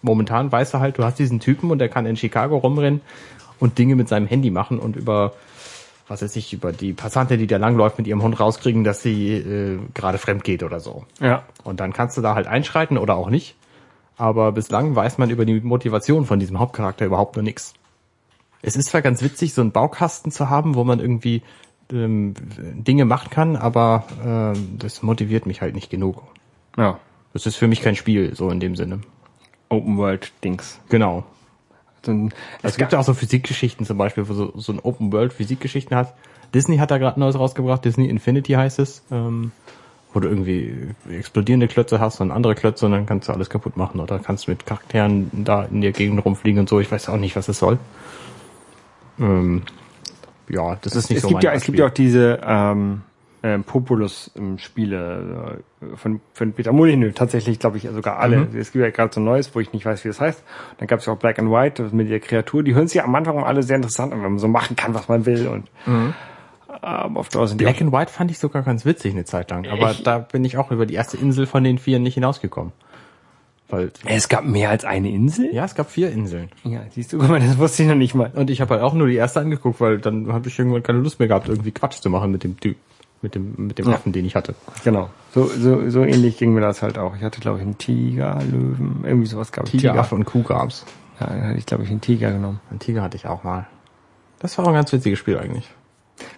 [0.03, 3.01] momentan weißt du halt, du hast diesen Typen und der kann in Chicago rumrennen
[3.59, 5.33] und Dinge mit seinem Handy machen und über,
[6.11, 9.33] was weiß ich, über die Passante, die da langläuft, mit ihrem Hund rauskriegen, dass sie
[9.33, 11.05] äh, gerade fremd geht oder so.
[11.21, 11.45] Ja.
[11.63, 13.55] Und dann kannst du da halt einschreiten oder auch nicht.
[14.17, 17.75] Aber bislang weiß man über die Motivation von diesem Hauptcharakter überhaupt noch nichts.
[18.61, 21.43] Es ist zwar ganz witzig, so einen Baukasten zu haben, wo man irgendwie
[21.93, 26.25] ähm, Dinge machen kann, aber ähm, das motiviert mich halt nicht genug.
[26.77, 26.99] Ja.
[27.33, 29.01] Das ist für mich kein Spiel, so in dem Sinne.
[29.69, 30.81] Open World Dings.
[30.89, 31.23] Genau.
[32.05, 35.13] So ein, Es gibt ja auch so Physikgeschichten zum Beispiel, wo so, so ein Open
[35.13, 36.15] World Physikgeschichten hat.
[36.55, 39.53] Disney hat da gerade Neues rausgebracht, Disney Infinity heißt es, ähm,
[40.13, 43.77] wo du irgendwie explodierende Klötze hast und andere Klötze und dann kannst du alles kaputt
[43.77, 46.81] machen oder kannst mit Charakteren da in der Gegend rumfliegen und so.
[46.81, 47.79] Ich weiß auch nicht, was das soll.
[49.21, 49.63] Ähm,
[50.49, 53.03] ja, das ist nicht es so gibt ja, es gibt ja auch diese ähm,
[53.43, 58.39] äh, Populus-Spiele äh, von, von Peter Molyneux, tatsächlich glaube ich sogar alle.
[58.39, 58.57] Mhm.
[58.59, 60.43] Es gibt ja gerade so ein neues, wo ich nicht weiß, wie das heißt.
[60.79, 62.63] Dann gab es ja auch Black and White mit der Kreatur.
[62.63, 65.09] Die hören sich am Anfang alle sehr interessant an, wenn man so machen kann, was
[65.09, 65.49] man will.
[65.49, 66.15] Und ähm,
[67.17, 67.65] auf Dauer sind Mhm.
[67.65, 70.45] Black and White fand ich sogar ganz witzig eine Zeit lang, aber Ich- da bin
[70.45, 72.73] ich auch über die erste Insel von den vier nicht hinausgekommen.
[73.69, 75.49] Weil, Es gab mehr als eine Insel?
[75.55, 76.49] ja, es gab vier Inseln.
[76.65, 78.31] Ja, siehst du, das wusste ich noch nicht mal.
[78.35, 80.99] Und ich habe halt auch nur die erste angeguckt, weil dann habe ich irgendwann keine
[80.99, 82.77] Lust mehr gehabt, irgendwie Quatsch zu machen mit dem Typ,
[83.23, 83.95] mit dem mit dem Ja.
[83.95, 84.55] Affen, den ich hatte.
[84.85, 85.11] Genau.
[85.35, 87.15] So, so, so ähnlich ging mir das halt auch.
[87.17, 89.71] Ich hatte, glaube ich, einen Tiger, Löwen, irgendwie sowas gab es.
[89.71, 90.85] Tigeraffe und Kuh gab's.
[91.21, 92.61] Ja, dann hatte ich, glaube ich, einen Tiger genommen.
[92.71, 93.67] Ein Tiger hatte ich auch mal.
[94.39, 95.69] Das war auch ein ganz witziges Spiel eigentlich.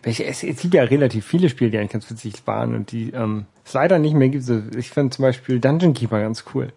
[0.03, 3.11] Welche, es, es gibt ja relativ viele Spiele, die eigentlich ganz witzig waren und die
[3.11, 4.45] ähm, es leider nicht mehr gibt.
[4.45, 6.73] So, Ich fand zum Beispiel Dungeon Keeper ganz cool.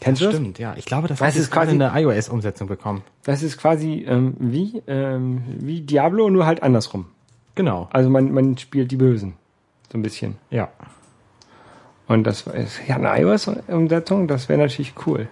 [0.00, 0.34] Kennst du das?
[0.34, 0.74] Stimmt, ja.
[0.76, 3.02] Ich glaube, das Was hat ist quasi- eine iOS-Umsetzung bekommen.
[3.24, 7.06] Das ist quasi ähm, wie, ähm, wie Diablo, nur halt andersrum.
[7.56, 7.88] Genau.
[7.92, 9.34] Also man, man spielt die Bösen.
[9.90, 10.36] So ein bisschen.
[10.50, 10.68] Ja.
[12.06, 15.28] Und das ist ja eine iOS-Umsetzung, das wäre natürlich cool.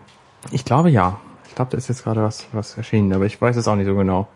[0.50, 1.20] Ich glaube ja.
[1.46, 3.86] Ich glaube, da ist jetzt gerade was, was erschienen, aber ich weiß es auch nicht
[3.86, 4.26] so genau.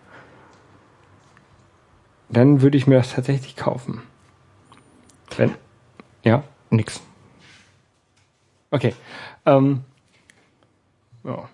[2.28, 4.02] Dann würde ich mir das tatsächlich kaufen.
[5.36, 5.54] Wenn,
[6.22, 7.00] ja, Nix.
[8.70, 8.94] okay.
[9.46, 9.82] Ähm,
[11.24, 11.48] ja.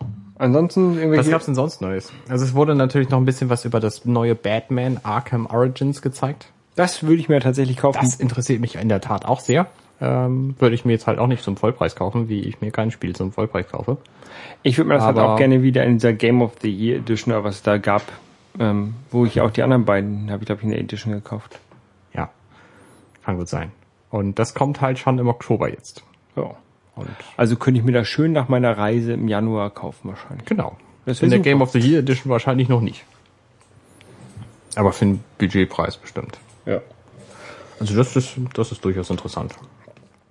[0.45, 1.31] Ansonsten Was irgendwelche.
[1.31, 2.13] gab's denn sonst Neues?
[2.29, 6.47] Also es wurde natürlich noch ein bisschen was über das neue Batman Arkham Origins gezeigt.
[6.77, 7.99] Das würde ich mir tatsächlich kaufen.
[8.01, 9.67] Das interessiert mich in der Tat auch sehr.
[10.01, 12.91] Ähm, würde ich mir jetzt halt auch nicht zum Vollpreis kaufen, wie ich mir kein
[12.91, 13.97] Spiel zum Vollpreis kaufe.
[14.65, 16.99] Ich würde mir das halt Aber- auch gerne wieder in dieser Game of the Year
[16.99, 18.03] Edition oder was es da gab,
[18.59, 21.59] ähm, wo ich auch die anderen beiden habe ich glaube ich in der Edition gekauft.
[22.13, 22.31] Ja,
[23.25, 23.71] kann gut sein.
[24.11, 26.03] Und das kommt halt schon im Oktober jetzt.
[26.37, 26.51] Ja.
[26.97, 30.47] Und Also könnte ich mir das schön nach meiner Reise im Januar kaufen wahrscheinlich.
[30.47, 30.77] genau.
[31.07, 31.51] Das in der super.
[31.51, 33.05] Game of the Year Edition wahrscheinlich noch nicht.
[34.75, 36.39] Aber für den Budgetpreis bestimmt.
[36.65, 36.81] Ja.
[37.79, 39.55] Also das ist, das ist durchaus interessant.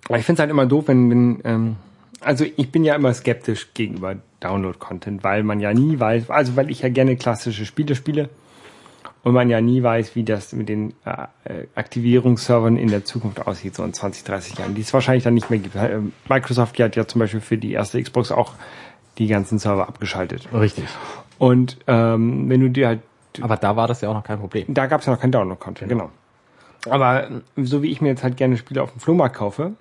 [0.08, 1.76] Aber ich finde es halt immer doof, wenn, wenn ähm,
[2.20, 6.70] also ich bin ja immer skeptisch gegenüber Download-Content, weil man ja nie weiß, also weil
[6.70, 8.28] ich ja gerne klassische Spiele spiele
[9.24, 11.10] und man ja nie weiß, wie das mit den äh,
[11.44, 15.32] äh, Aktivierungsservern in der Zukunft aussieht, so in 20, 30 Jahren, die es wahrscheinlich dann
[15.32, 15.74] nicht mehr gibt.
[15.74, 18.52] Äh, Microsoft hat ja zum Beispiel für die erste Xbox auch
[19.16, 20.48] die ganzen Server abgeschaltet.
[20.52, 20.84] Richtig.
[21.38, 23.00] Und ähm, wenn du dir halt
[23.40, 24.66] Aber da war das ja auch noch kein Problem.
[24.68, 26.10] da gab es ja noch kein Download-Content, genau.
[26.90, 29.72] Aber äh, so wie ich mir jetzt halt gerne Spiele auf dem Flohmarkt kaufe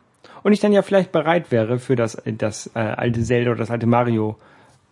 [0.44, 3.72] und ich dann ja vielleicht bereit wäre, für das, das äh, alte Zelda oder das
[3.72, 4.38] alte Mario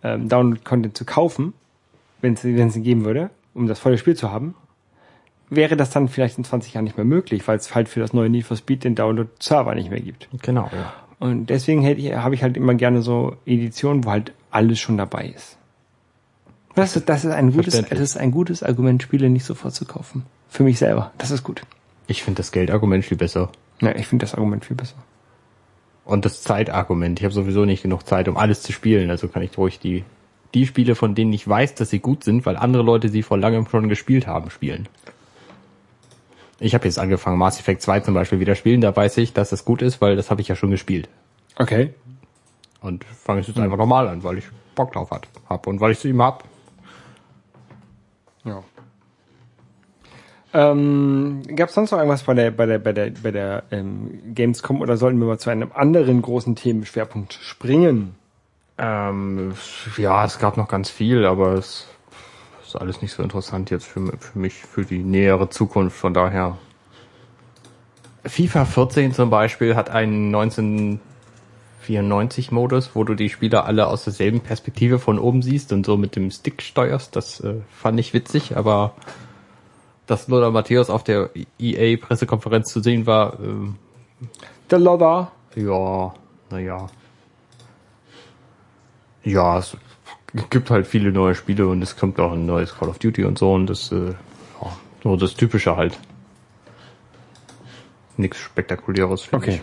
[0.04, 1.54] ähm, Download-Content zu kaufen,
[2.20, 4.56] wenn es wenn es ihn geben würde, um das volle Spiel zu haben,
[5.50, 8.14] wäre das dann vielleicht in 20 Jahren nicht mehr möglich, weil es halt für das
[8.14, 10.30] neue Need for Speed den Download-Server nicht mehr gibt.
[10.42, 10.94] Genau, ja.
[11.20, 14.98] Und deswegen hätte ich, habe ich halt immer gerne so Editionen, wo halt alles schon
[14.98, 15.58] dabei ist.
[16.74, 19.86] Das ist, das ist ein gutes, das ist ein gutes Argument, Spiele nicht sofort zu
[19.86, 20.26] kaufen.
[20.50, 21.12] Für mich selber.
[21.18, 21.62] Das ist gut.
[22.08, 23.52] Ich finde das Geldargument viel besser.
[23.82, 24.96] Ja, ich finde das Argument viel besser.
[26.06, 27.20] Und das Zeitargument.
[27.20, 29.10] Ich habe sowieso nicht genug Zeit, um alles zu spielen.
[29.10, 30.04] Also kann ich ruhig die,
[30.54, 33.38] die Spiele, von denen ich weiß, dass sie gut sind, weil andere Leute sie vor
[33.38, 34.88] langem schon gespielt haben, spielen.
[36.60, 38.82] Ich habe jetzt angefangen, Mass Effect 2 zum Beispiel wieder spielen.
[38.82, 41.10] Da weiß ich, dass es gut ist, weil das habe ich ja schon gespielt.
[41.58, 41.94] Okay.
[42.82, 45.92] Und fange es jetzt einfach normal an, weil ich Bock drauf hat, hab und weil
[45.92, 46.44] ich es eben hab.
[48.44, 48.64] Ja.
[50.54, 54.34] Ähm, Gab es sonst noch irgendwas bei der, bei der, bei der, bei der ähm,
[54.36, 58.16] Gamescom oder sollten wir mal zu einem anderen großen Themenschwerpunkt springen?
[58.84, 59.54] Ähm,
[59.96, 61.86] ja, es gab noch ganz viel, aber es
[62.66, 65.96] ist alles nicht so interessant jetzt für, für mich, für die nähere Zukunft.
[65.96, 66.58] Von daher.
[68.26, 74.98] FIFA 14 zum Beispiel hat einen 1994-Modus, wo du die Spieler alle aus derselben Perspektive
[74.98, 77.16] von oben siehst und so mit dem Stick steuerst.
[77.16, 78.96] Das äh, fand ich witzig, aber
[80.08, 83.76] dass Lothar Matthäus auf der EA-Pressekonferenz zu sehen war, ähm,
[84.72, 85.32] The Lother.
[85.56, 86.16] ja,
[86.50, 86.88] naja.
[89.24, 89.78] Ja, es
[90.50, 93.38] gibt halt viele neue Spiele und es kommt auch ein neues Call of Duty und
[93.38, 94.14] so und das, äh,
[94.62, 95.98] ja, so das Typische halt.
[98.18, 99.62] Nichts Spektakuläres, Okay.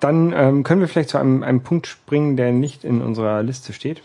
[0.00, 3.74] Dann ähm, können wir vielleicht zu einem, einem Punkt springen, der nicht in unserer Liste
[3.74, 4.02] steht.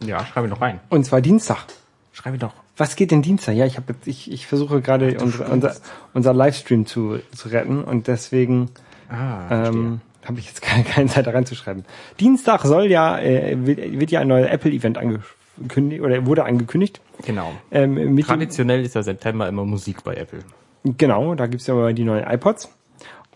[0.00, 0.06] ich.
[0.06, 0.80] Ja, schreibe ich noch rein.
[0.90, 1.64] Und zwar Dienstag.
[2.12, 2.52] Schreibe ich doch.
[2.76, 3.54] Was geht denn Dienstag?
[3.54, 5.74] Ja, ich habe ich, ich versuche gerade unsere, unser,
[6.12, 8.70] unser Livestream zu, zu retten und deswegen
[9.08, 11.84] Ah, ähm, habe ich jetzt keine, keine Zeit da reinzuschreiben.
[12.20, 17.00] Dienstag soll ja äh, wird, ja ein neues Apple Event angekündigt oder wurde angekündigt.
[17.24, 17.52] genau.
[17.70, 20.40] Ähm, Traditionell ist ja September immer Musik bei Apple.
[20.84, 22.70] genau, da gibt's ja mal die neuen iPods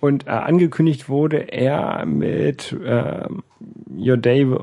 [0.00, 3.42] und äh, angekündigt wurde er mit ähm,
[3.96, 4.60] Your Day, will-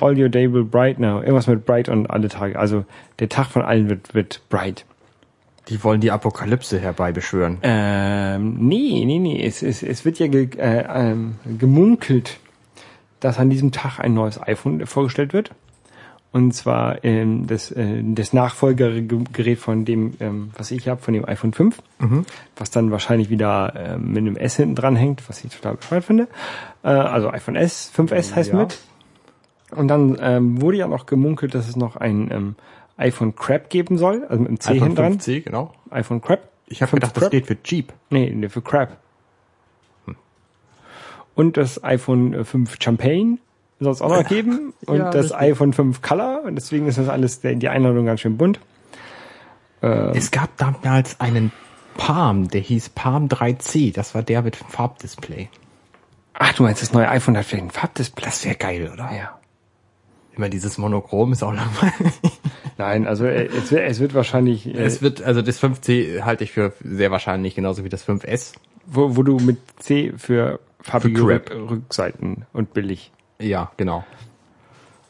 [0.00, 2.58] All Your Day will bright now, irgendwas mit bright und alle Tage.
[2.58, 2.84] Also
[3.18, 4.84] der Tag von allen wird wird bright.
[5.68, 7.58] Die wollen die Apokalypse herbeibeschwören.
[7.62, 9.44] Ähm, nee, nee, nee.
[9.44, 12.38] Es, es, es wird ja ge, äh, ähm, gemunkelt,
[13.20, 15.50] dass an diesem Tag ein neues iPhone vorgestellt wird.
[16.32, 21.24] Und zwar ähm, das, äh, das Nachfolgergerät von dem, ähm, was ich habe, von dem
[21.26, 21.78] iPhone 5.
[22.56, 26.04] Was dann wahrscheinlich wieder ähm, mit einem S hinten dran hängt, was ich total bescheuert
[26.04, 26.28] finde.
[26.84, 28.58] Äh, also iPhone S, 5S heißt Ja.
[28.58, 28.78] mit.
[29.70, 32.54] Und dann ähm, wurde ja noch gemunkelt, dass es noch ein ähm,
[32.96, 35.18] iPhone Crab geben soll, also mit einem C iPhone hinten dran.
[35.18, 35.74] 5C, genau.
[35.90, 36.48] iPhone Crab.
[36.66, 37.30] Ich habe 5 gedacht, das Crab.
[37.30, 37.92] steht für Jeep.
[38.10, 38.96] Nee, nee, für Crab.
[41.34, 43.38] Und das iPhone 5 Champagne
[43.78, 44.72] soll es auch noch geben.
[44.86, 45.38] Und Ja, das richtig.
[45.40, 46.42] iPhone 5 Color.
[46.44, 48.58] Und deswegen ist das alles, die Einladung ganz schön bunt.
[49.82, 51.52] Es gab damals einen
[51.98, 53.92] Palm, der hieß Palm 3C.
[53.92, 55.48] Das war der mit Farbdisplay.
[56.32, 58.24] Ach, du meinst, das neue iPhone hat vielleicht ein Farbdisplay?
[58.24, 59.10] Das wäre geil, oder?
[59.14, 59.38] Ja.
[60.34, 62.14] Immer dieses Monochrom ist auch langweilig.
[62.78, 66.44] Nein, also äh, es wird, es wird wahrscheinlich, äh, Es wird, also das 5C halte
[66.44, 68.54] ich für sehr wahrscheinlich, genauso wie das 5S.
[68.86, 71.50] wo, wo du mit C für farbige Für Crap.
[71.50, 73.10] Rück- Rückseiten und billig.
[73.40, 74.04] Ja, genau.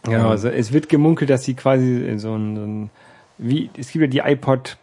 [0.05, 2.91] Genau, also es wird gemunkelt, dass sie quasi so ein, so ein
[3.39, 4.77] wie, es gibt ja die iPod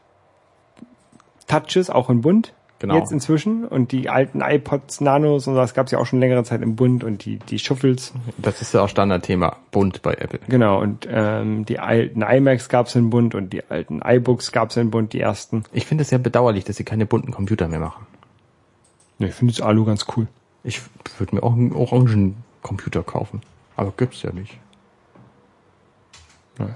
[1.48, 2.54] Touches auch in bunt.
[2.84, 2.98] Genau.
[2.98, 3.64] Jetzt inzwischen.
[3.64, 6.76] Und die alten iPods Nanos und das gab es ja auch schon längere Zeit im
[6.76, 8.12] Bund und die, die Shuffles.
[8.38, 10.42] Das ist ja auch Standardthema, bunt bei Apple.
[10.50, 14.72] Genau, und ähm, die alten iMacs gab es in bunt und die alten iBooks gab
[14.72, 15.64] es in bunt, die ersten.
[15.72, 18.06] Ich finde es sehr bedauerlich, dass sie keine bunten Computer mehr machen.
[19.20, 20.28] Ich finde das Alu ganz cool.
[20.66, 20.82] Ich
[21.20, 23.44] würde mir auch einen orangen Computer kaufen.
[23.78, 24.58] Aber gibt's ja nicht.
[26.58, 26.76] Naja,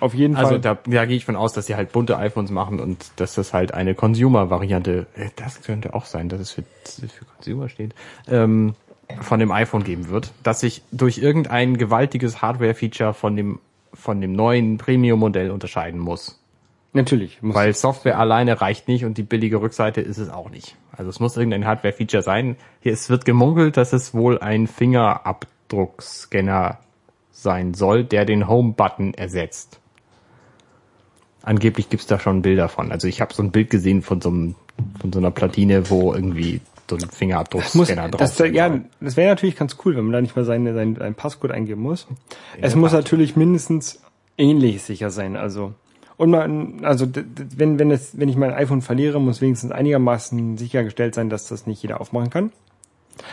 [0.00, 0.60] auf jeden Also Fall.
[0.60, 3.52] da, da gehe ich von aus, dass sie halt bunte iPhones machen und dass das
[3.52, 7.94] halt eine Consumer-Variante, äh, das könnte auch sein, dass es für, für Consumer steht,
[8.28, 8.74] ähm,
[9.20, 13.58] von dem iPhone geben wird, dass sich durch irgendein gewaltiges Hardware-Feature von dem
[13.92, 16.38] von dem neuen Premium-Modell unterscheiden muss.
[16.92, 17.42] Natürlich.
[17.42, 20.76] Muss, Weil Software alleine reicht nicht und die billige Rückseite ist es auch nicht.
[20.92, 22.56] Also es muss irgendein Hardware-Feature sein.
[22.80, 26.78] Hier, es wird gemunkelt, dass es wohl ein Fingerabdruckscanner
[27.42, 29.80] sein soll, der den Home-Button ersetzt.
[31.42, 32.92] Angeblich gibt's da schon Bilder von.
[32.92, 34.54] Also ich habe so ein Bild gesehen von so, einem,
[35.00, 39.30] von so einer Platine, wo irgendwie so ein Fingerabdruckscanner drauf das, sein ja, das wäre
[39.30, 42.06] natürlich ganz cool, wenn man da nicht mal sein, sein Passcode eingeben muss.
[42.60, 44.02] es muss natürlich mindestens
[44.36, 45.36] ähnlich sicher sein.
[45.36, 45.74] Also
[46.16, 47.06] und man, also
[47.56, 51.66] wenn wenn es, wenn ich mein iPhone verliere, muss wenigstens einigermaßen sichergestellt sein, dass das
[51.66, 52.52] nicht jeder aufmachen kann.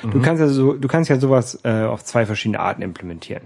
[0.04, 0.12] Mhm.
[0.12, 3.44] Du kannst ja so, du kannst ja sowas äh, auf zwei verschiedene Arten implementieren.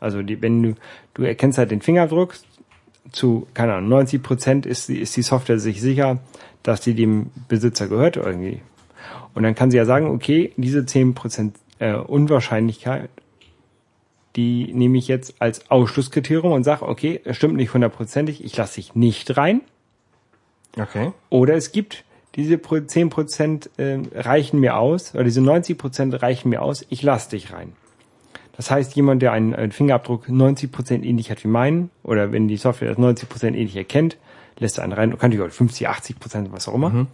[0.00, 0.74] Also die, wenn du
[1.14, 2.34] du erkennst halt den Fingerabdruck
[3.12, 6.18] zu keine Ahnung 90 Prozent ist die ist die Software sich sicher,
[6.62, 8.60] dass die dem Besitzer gehört irgendwie.
[9.34, 13.08] Und dann kann sie ja sagen, okay, diese 10% äh, Unwahrscheinlichkeit,
[14.36, 18.76] die nehme ich jetzt als Ausschlusskriterium und sage, okay, es stimmt nicht hundertprozentig, ich lasse
[18.76, 19.62] dich nicht rein.
[20.78, 21.12] Okay.
[21.30, 26.62] Oder es gibt diese pro- 10% äh, reichen mir aus, oder diese 90% reichen mir
[26.62, 27.72] aus, ich lasse dich rein.
[28.58, 32.56] Das heißt, jemand, der einen, einen Fingerabdruck 90% ähnlich hat wie meinen, oder wenn die
[32.56, 34.16] Software das 90% ähnlich erkennt,
[34.58, 37.06] lässt er einen rein, kann natürlich auch 50, 80%, was auch immer.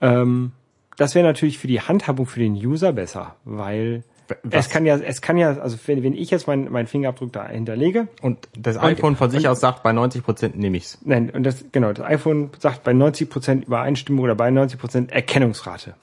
[0.00, 0.52] Ähm,
[0.96, 4.02] das wäre natürlich für die Handhabung für den User besser, weil
[4.42, 7.32] Was- es kann ja, es kann ja, also wenn, wenn ich jetzt meinen meinen Fingerabdruck
[7.32, 10.98] da hinterlege, Und das iPhone von sich aus sagt, bei 90 Prozent nehme ich's.
[11.04, 15.94] Nein, und das, genau, das iPhone sagt bei 90% Übereinstimmung oder bei 90% Erkennungsrate.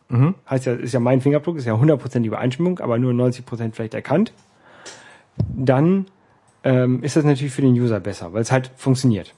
[0.49, 4.31] Heißt ja, ist ja mein Fingerabdruck, ist ja 100% Übereinstimmung, aber nur 90% vielleicht erkannt.
[5.47, 6.07] Dann
[6.63, 9.33] ähm, ist das natürlich für den User besser, weil es halt funktioniert.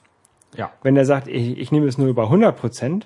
[0.56, 0.70] Ja.
[0.82, 3.02] Wenn er sagt, ich, ich nehme es nur über 100%,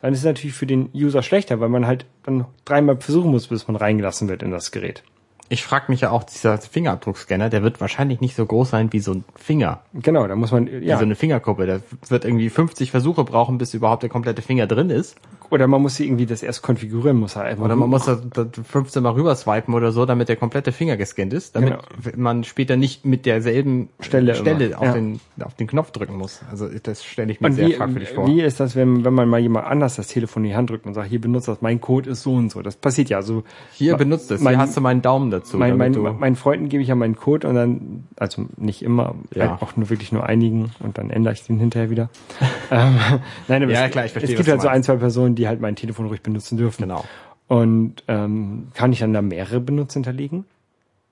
[0.00, 3.48] dann ist es natürlich für den User schlechter, weil man halt dann dreimal versuchen muss,
[3.48, 5.02] bis man reingelassen wird in das Gerät.
[5.50, 9.00] Ich frage mich ja auch, dieser Fingerabdruckscanner, der wird wahrscheinlich nicht so groß sein wie
[9.00, 9.80] so ein Finger.
[9.94, 11.64] Genau, da muss man, Wie ja, so eine Fingerkuppe.
[11.64, 15.16] Der wird irgendwie 50 Versuche brauchen, bis überhaupt der komplette Finger drin ist.
[15.50, 18.20] Oder man muss sie irgendwie das erst konfigurieren, muss er einfach Oder man muss das,
[18.32, 21.78] das 15 Mal rüber swipen oder so, damit der komplette Finger gescannt ist, damit
[22.16, 24.92] man später nicht mit derselben Stelle Stelle auf, ja.
[24.92, 26.40] den, auf den Knopf drücken muss.
[26.50, 28.26] Also das stelle ich mir Und sehr wie, fragwürdig vor.
[28.26, 30.86] wie ist das, wenn, wenn man mal jemand anders das Telefon in die Hand drückt
[30.86, 32.62] und sagt, hier benutzt das, mein Code ist so und so.
[32.62, 33.44] Das passiert ja so.
[33.72, 35.56] Hier benutzt es, mein- hier hast du meinen Daumen dazu.
[35.56, 39.58] Mein, mein, meinen Freunden gebe ich ja meinen Code und dann, also nicht immer, Ja.
[39.60, 42.10] auch nur wirklich nur einigen und dann ändere ich den hinterher wieder.
[42.70, 42.96] ähm,
[43.48, 45.48] nein, aber Ja, es, klar, ich verstehe, es gibt halt so ein, zwei Personen, die
[45.48, 46.82] halt mein Telefon ruhig benutzen dürfen.
[46.82, 47.04] genau.
[47.46, 50.44] Und ähm, kann ich dann da mehrere Benutzer hinterlegen?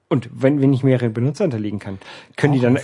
[0.09, 1.99] Und wenn, wenn ich mehrere Benutzer hinterlegen kann,
[2.37, 2.79] können Auch die dann,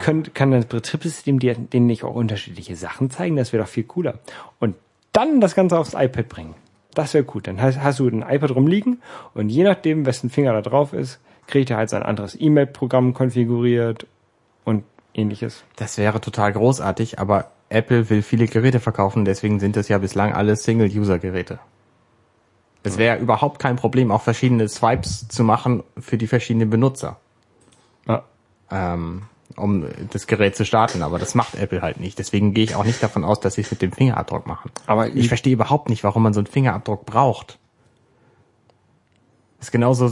[0.00, 3.36] können, kann das Betriebssystem denen nicht auch unterschiedliche Sachen zeigen?
[3.36, 4.18] Das wäre doch viel cooler.
[4.58, 4.74] Und
[5.12, 6.54] dann das Ganze aufs iPad bringen.
[6.94, 7.46] Das wäre gut.
[7.46, 9.00] Dann hast, hast du ein iPad rumliegen
[9.34, 14.06] und je nachdem, wessen Finger da drauf ist, kriegt er halt sein anderes E-Mail-Programm konfiguriert
[15.18, 15.64] ähnliches.
[15.76, 20.32] Das wäre total großartig, aber Apple will viele Geräte verkaufen, deswegen sind das ja bislang
[20.32, 21.58] alle Single-User-Geräte.
[22.84, 27.18] Es wäre überhaupt kein Problem, auch verschiedene Swipes zu machen für die verschiedenen Benutzer,
[28.06, 28.22] Ja.
[28.70, 29.24] ähm,
[29.56, 31.02] um das Gerät zu starten.
[31.02, 32.18] Aber das macht Apple halt nicht.
[32.18, 34.70] Deswegen gehe ich auch nicht davon aus, dass sie es mit dem Fingerabdruck machen.
[34.86, 37.58] Aber Ich verstehe überhaupt nicht, warum man so einen Fingerabdruck braucht.
[39.60, 40.10] Ist genauso,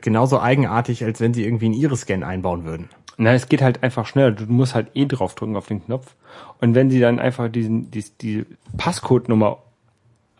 [0.00, 2.88] genauso eigenartig, als wenn sie irgendwie einen Iris-Scan einbauen würden.
[3.16, 4.32] Na, es geht halt einfach schneller.
[4.32, 6.14] Du musst halt eh draufdrücken auf den Knopf.
[6.60, 8.44] Und wenn sie dann einfach diesen, die, die
[8.76, 9.58] Passcode-Nummer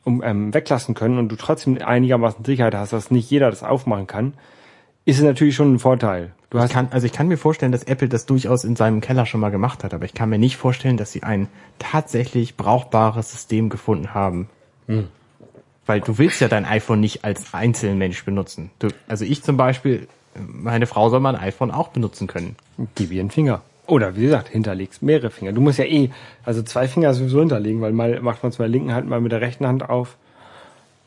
[0.04, 4.06] um, ähm, weglassen können und du trotzdem einigermaßen Sicherheit hast, dass nicht jeder das aufmachen
[4.06, 4.34] kann,
[5.04, 6.32] ist es natürlich schon ein Vorteil.
[6.50, 9.00] Du Ich hast kann, also ich kann mir vorstellen, dass Apple das durchaus in seinem
[9.00, 12.56] Keller schon mal gemacht hat, aber ich kann mir nicht vorstellen, dass sie ein tatsächlich
[12.56, 14.48] brauchbares System gefunden haben.
[15.86, 18.70] Weil du willst ja dein iPhone nicht als Einzelmensch benutzen.
[18.78, 22.56] Du, also ich zum Beispiel, meine Frau soll mein iPhone auch benutzen können.
[22.94, 23.62] gib ihr einen Finger.
[23.86, 25.52] Oder wie gesagt, hinterlegst mehrere Finger.
[25.52, 26.10] Du musst ja eh,
[26.44, 29.20] also zwei Finger sowieso hinterlegen, weil mal macht man es mit der linken Hand, mal
[29.20, 30.16] mit der rechten Hand auf.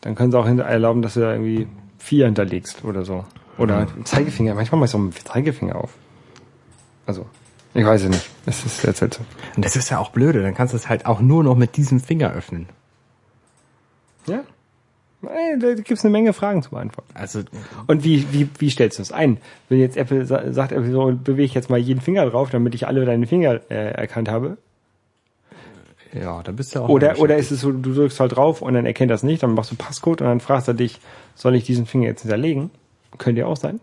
[0.02, 3.26] Dann können sie auch erlauben, dass du da irgendwie vier hinterlegst oder so.
[3.58, 4.54] Oder Zeigefinger.
[4.54, 5.94] Manchmal machst du auch mit Zeigefinger auf.
[7.08, 7.26] Also,
[7.74, 8.30] ich weiß es nicht.
[8.46, 9.26] Es ist sehr seltsam.
[9.56, 11.78] Und das ist ja auch blöde, dann kannst du es halt auch nur noch mit
[11.78, 12.68] diesem Finger öffnen.
[14.28, 14.44] Ja.
[15.21, 17.10] Da gibt's eine Menge Fragen zu beantworten.
[17.15, 17.41] Also
[17.88, 19.38] Und wie, wie, wie stellst du es ein?
[19.67, 22.75] Wenn jetzt Apple sa- sagt, Apple so, bewege ich jetzt mal jeden Finger drauf, damit
[22.75, 24.58] ich alle deine Finger äh, erkannt habe.
[26.13, 26.89] ja, da bist du auch.
[26.89, 29.53] Oder, oder ist es so, du drückst halt drauf und dann erkennt das nicht, dann
[29.56, 30.99] machst du Passcode und dann fragst er dich,
[31.36, 32.69] soll ich diesen Finger jetzt hinterlegen?
[33.17, 33.80] Könnte ja auch sein.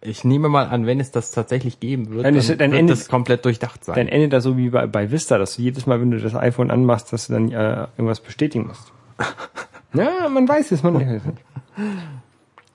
[0.00, 2.80] Ich nehme mal an, wenn es das tatsächlich geben wird, Dann dann, ist- dann wird
[2.80, 3.94] endet- es komplett durchdacht sein.
[3.96, 6.34] Dann endet das so wie bei, bei Vista, dass du jedes Mal, wenn du das
[6.34, 8.92] iPhone anmachst, dass du dann äh, irgendwas bestätigen musst.
[9.94, 11.84] ja, man weiß es, man weiß es.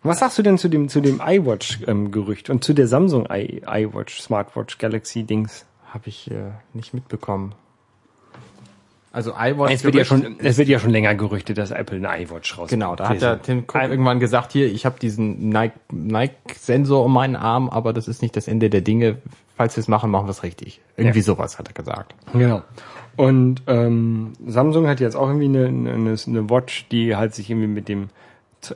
[0.04, 4.20] Was sagst du denn zu dem, zu dem iWatch-Gerücht und zu der Samsung I, iWatch,
[4.22, 5.66] Smartwatch, Galaxy Dings?
[5.94, 7.54] Habe ich äh, nicht mitbekommen.
[9.14, 9.74] Also iWatch.
[9.74, 12.70] Es wird ja schon, es wird ja schon länger gerüchtet, dass Apple eine iWatch raus.
[12.70, 17.12] Genau, da hat ja Tim Cook irgendwann gesagt, hier, ich habe diesen Nike- Nike-Sensor um
[17.14, 19.18] meinen Arm, aber das ist nicht das Ende der Dinge.
[19.58, 20.80] Falls wir es machen, machen wir es richtig.
[20.96, 21.26] Irgendwie Ja.
[21.26, 22.16] sowas hat er gesagt.
[22.32, 22.62] Genau.
[23.22, 27.68] Und ähm, Samsung hat jetzt auch irgendwie eine, eine, eine Watch, die halt sich irgendwie
[27.68, 28.10] mit dem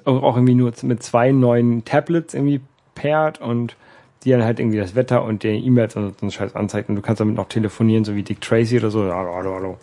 [0.03, 2.61] auch irgendwie nur mit zwei neuen Tablets irgendwie
[2.93, 3.75] pairt und
[4.23, 6.95] die dann halt irgendwie das Wetter und die E-Mails und so einen Scheiß anzeigt und
[6.95, 9.01] du kannst damit noch telefonieren, so wie Dick Tracy oder so.
[9.11, 9.77] Hallo, hallo, hallo.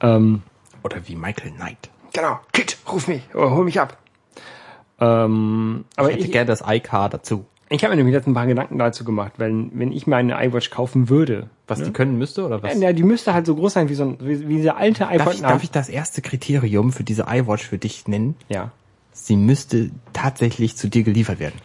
[0.00, 0.40] Ähm,
[0.82, 1.90] Oder wie Michael Knight.
[2.14, 3.98] genau, Kit, ruf mich, oder hol mich ab.
[5.00, 7.44] Ähm, aber Ich hätte ich, gerne das iCar dazu.
[7.68, 10.42] ich habe mir nämlich jetzt ein paar Gedanken dazu gemacht, weil wenn ich mir eine
[10.46, 12.78] iWatch kaufen würde, Was die können müsste oder was?
[12.78, 15.18] ja, die müsste halt so groß sein wie so ein, wie, wie dieser alte iPod
[15.18, 18.36] Darf ich, darf ich das erste Kriterium für diese iWatch für dich nennen?
[18.48, 18.70] Ja.
[19.12, 21.60] Sie müsste tatsächlich zu dir geliefert werden.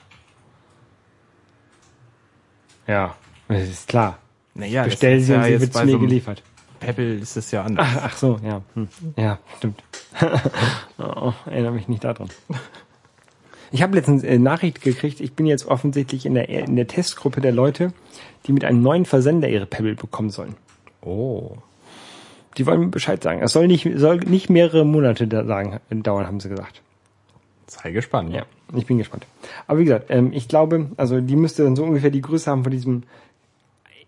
[2.87, 3.15] Ja,
[3.47, 4.19] das ist klar.
[4.53, 6.41] Naja, Bestell sie und sie wird zu mir geliefert.
[6.79, 7.87] Pebble ist es ja anders.
[7.89, 8.61] Ach, ach so, ja.
[8.75, 8.87] Hm.
[9.15, 9.83] Ja, stimmt.
[10.97, 12.29] oh, erinnere mich nicht daran.
[13.71, 17.41] Ich habe letztens äh, Nachricht gekriegt, ich bin jetzt offensichtlich in der, in der Testgruppe
[17.41, 17.93] der Leute,
[18.45, 20.55] die mit einem neuen Versender ihre Pebble bekommen sollen.
[21.01, 21.57] Oh.
[22.57, 23.41] Die wollen mir Bescheid sagen.
[23.41, 26.81] Es soll nicht, soll nicht mehrere Monate da sagen, dauern, haben sie gesagt.
[27.67, 28.33] Sei gespannt.
[28.33, 29.25] Ja, ich bin gespannt.
[29.67, 32.63] Aber wie gesagt, ähm, ich glaube, also die müsste dann so ungefähr die Größe haben
[32.63, 33.03] von diesem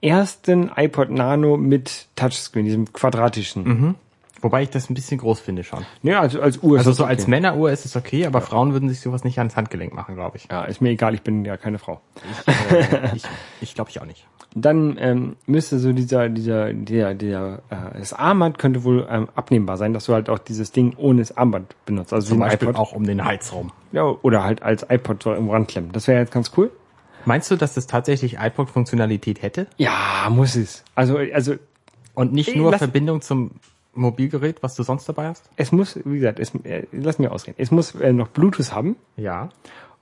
[0.02, 3.96] ersten iPod Nano mit Touchscreen, diesem quadratischen.
[4.42, 5.86] Wobei ich das ein bisschen groß finde schon.
[6.02, 6.76] Ja, also als Uhr.
[6.78, 7.12] ist Also so okay.
[7.12, 10.38] als Männeruhr ist es okay, aber Frauen würden sich sowas nicht ans Handgelenk machen, glaube
[10.38, 10.48] ich.
[10.50, 12.00] Ja, ist mir egal, ich bin ja keine Frau.
[12.48, 13.24] Äh, ich
[13.62, 14.26] ich glaube ich auch nicht.
[14.56, 19.78] Dann ähm, müsste so dieser, dieser, der, der, äh, das Armband könnte wohl ähm, abnehmbar
[19.78, 22.14] sein, dass du halt auch dieses Ding ohne das Armband benutzt.
[22.14, 22.80] Also Zum Beispiel iPod.
[22.80, 23.72] auch um den Hals rum.
[23.92, 25.92] Ja, oder halt als iPod so im Rand klemmen.
[25.92, 26.72] Das wäre jetzt ganz cool.
[27.26, 29.68] Meinst du, dass das tatsächlich iPod-Funktionalität hätte?
[29.78, 30.84] Ja, muss es.
[30.96, 31.56] Also, also
[32.16, 33.52] Und nicht Ey, nur Verbindung zum
[33.94, 35.50] Mobilgerät, was du sonst dabei hast?
[35.56, 37.56] es muss, wie gesagt, es, äh, lass mir ausreden.
[37.60, 39.50] Es muss äh, noch Bluetooth haben, Ja.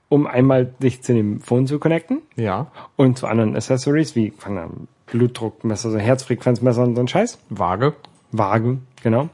[0.08, 2.70] um einmal sich zu dem Phone zu connecten Ja.
[2.96, 7.38] und zu anderen Accessories wie keine Ahnung, Blutdruckmesser, so Herzfrequenzmesser und so ein Scheiß.
[7.50, 7.94] Waage.
[8.32, 9.30] Waage, genau.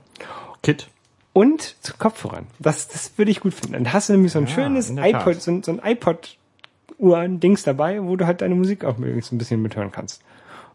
[0.62, 0.88] Kit.
[1.32, 2.46] Und zu Kopfhörern.
[2.60, 3.72] Das, das würde ich gut finden.
[3.72, 8.02] Dann hast du nämlich so ein Ja, schönes iPod, so, ein- so ein iPod-Uhr-Dings dabei,
[8.04, 10.22] wo du halt deine Musik auch möglichst ein bisschen mithören kannst.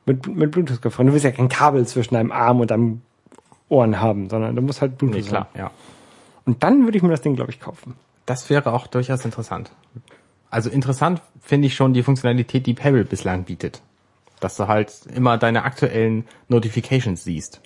[0.06, 1.08] Mit, mit Bluetooth-Kopfhörern.
[1.08, 3.02] Du willst ja kein Kabel zwischen deinem Arm und deinem
[3.70, 5.60] Ohren haben, sondern du musst halt Bluetooth Nee, klar, haben.
[5.60, 5.72] ja.
[6.46, 7.94] Und dann würde ich mir das Ding, glaube ich, kaufen.
[8.26, 9.72] Das wäre auch durchaus interessant.
[10.50, 13.82] Also interessant finde ich schon die Funktionalität, die Pebble bislang bietet.
[14.40, 17.62] Dass du halt immer deine aktuellen Notifications siehst.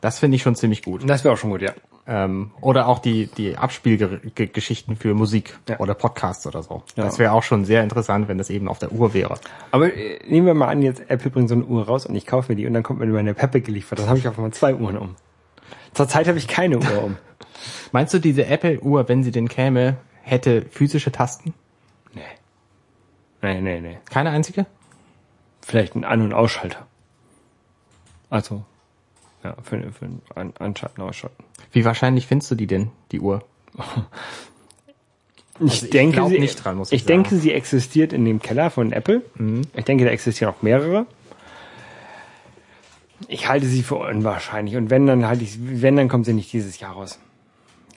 [0.00, 1.08] Das finde ich schon ziemlich gut.
[1.08, 1.72] Das wäre auch schon gut, ja.
[2.10, 5.78] Ähm, oder auch die, die Abspielgeschichten für Musik Ja.
[5.78, 6.82] oder Podcasts oder so.
[6.96, 7.04] Ja.
[7.04, 9.38] Das wäre auch schon sehr interessant, wenn das eben auf der Uhr wäre.
[9.72, 12.26] Aber äh, nehmen wir mal an, jetzt Apple bringt so eine Uhr raus und ich
[12.26, 13.98] kaufe mir die und dann kommt mir meine Peppe geliefert.
[13.98, 15.16] Dann habe ich auf einmal zwei Uhren um.
[15.92, 17.16] Zurzeit habe ich keine Uhr um.
[17.92, 21.52] Meinst du, diese Apple-Uhr, wenn sie denn käme, hätte physische Tasten?
[22.14, 22.22] Nee.
[23.42, 23.98] Nee, nee, nee.
[24.10, 24.64] Keine einzige?
[25.60, 26.86] Vielleicht ein An- und Ausschalter.
[28.30, 28.64] Also,
[29.44, 31.44] ja, für, für ein An Anschalten, Ausschalten.
[31.72, 33.44] Wie wahrscheinlich findest du die denn, die Uhr?
[35.60, 38.70] Ich ich denke, sie, nicht dran, muss ich ich denke, sie existiert in dem Keller
[38.70, 39.22] von Apple.
[39.74, 41.06] Ich denke, da existieren auch mehrere.
[43.26, 44.76] Ich halte sie für unwahrscheinlich.
[44.76, 47.18] Und wenn, dann halte ich, wenn, dann kommt sie nicht dieses Jahr raus.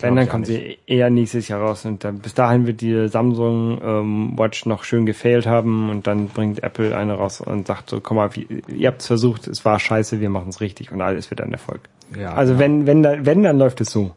[0.01, 3.79] Wenn, dann kommt sie eher nächstes Jahr raus und dann, bis dahin wird die Samsung
[3.83, 7.99] ähm, Watch noch schön gefailt haben und dann bringt Apple eine raus und sagt so,
[8.01, 8.29] komm mal,
[8.67, 11.81] ihr habt's versucht, es war scheiße, wir machen es richtig und alles wird ein Erfolg.
[12.17, 12.59] Ja, also ja.
[12.59, 14.11] wenn, wenn, da- wenn, dann läuft es so.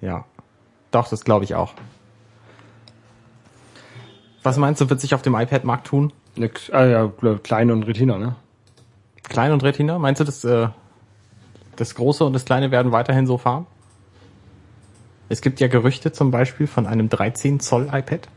[0.00, 0.24] Ja.
[0.90, 1.74] Doch, das glaube ich auch.
[4.42, 6.12] Was meinst du, wird sich auf dem iPad-Markt tun?
[6.36, 7.12] Nix, ah ja,
[7.42, 8.36] klein und Retina, ne?
[9.24, 9.98] Klein und Retina?
[9.98, 10.68] Meinst du, das, äh,
[11.74, 13.66] das Große und das Kleine werden weiterhin so fahren?
[15.28, 18.28] Es gibt ja Gerüchte zum Beispiel von einem 13 Zoll iPad.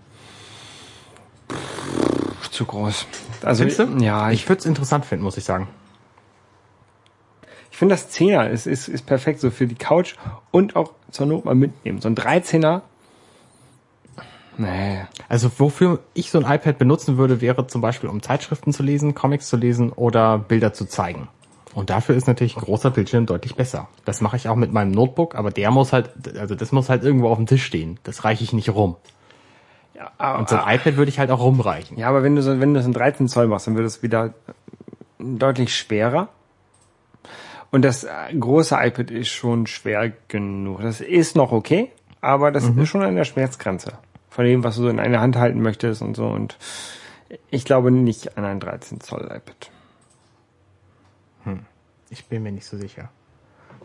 [2.52, 3.06] Zu groß.
[3.44, 4.04] Also, du?
[4.04, 5.68] ja, ich, Ich würde es interessant finden, muss ich sagen.
[7.72, 10.16] ich finde das 10er ist, ist, ist perfekt so für die Couch
[10.52, 12.02] und auch zur Not mal mitnehmen.
[12.02, 12.82] So ein 13er,
[14.58, 15.00] nee.
[15.30, 19.16] Also wofür ich so ein iPad benutzen würde, wäre zum Beispiel, um Zeitschriften zu lesen,
[19.16, 21.30] Comics zu lesen oder Bilder zu zeigen.
[21.74, 23.88] Und dafür ist natürlich ein großer Bildschirm deutlich besser.
[24.06, 27.04] Das mache ich auch mit meinem Notebook, aber der muss halt, also das muss halt
[27.04, 28.00] irgendwo auf dem Tisch stehen.
[28.04, 28.96] Das reiche ich nicht rum.
[29.94, 31.98] Ja, aber, Und so ein iPad würde ich halt auch rumreichen.
[31.98, 34.02] Ja, aber wenn du so, wenn du das in 13 Zoll machst, dann wird es
[34.02, 34.34] wieder
[35.20, 36.30] deutlich schwerer.
[37.72, 40.82] Und das äh, große iPad ist schon schwer genug.
[40.82, 41.92] Das ist noch okay,
[42.22, 43.94] aber das ist schon an der Schmerzgrenze.
[44.30, 46.26] Von dem, was du so in einer Hand halten möchtest und so.
[46.26, 46.58] Und
[47.52, 49.70] ich glaube nicht an ein 13 Zoll iPad.
[52.10, 53.10] Ich bin mir nicht so sicher.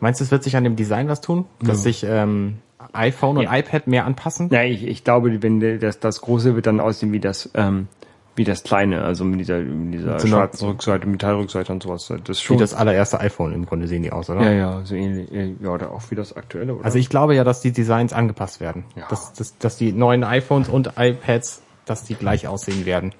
[0.00, 1.44] Meinst du, es wird sich an dem Design was tun?
[1.62, 2.58] Dass sich ähm,
[2.92, 3.56] iPhone und Ja.
[3.56, 4.48] iPad mehr anpassen?
[4.50, 7.88] Ja, ich, ich glaube, wenn das, das große wird dann aussehen wie das, ähm,
[8.36, 12.08] wie das kleine, also mit dieser, mit dieser so schwarzen Rückseite, Metallrückseite und sowas.
[12.08, 12.58] Das ist Wie schon.
[12.58, 14.42] das allererste iPhone im Grunde sehen die aus, oder?
[14.42, 15.30] ja, ja, so ähnlich.
[15.60, 16.84] Ja, oder auch wie das aktuelle, oder?
[16.84, 18.84] Also ich glaube ja, dass die Designs angepasst werden.
[18.96, 19.04] Ja.
[19.08, 23.12] Dass, dass, dass die neuen iPhones und iPads, dass die gleich aussehen werden.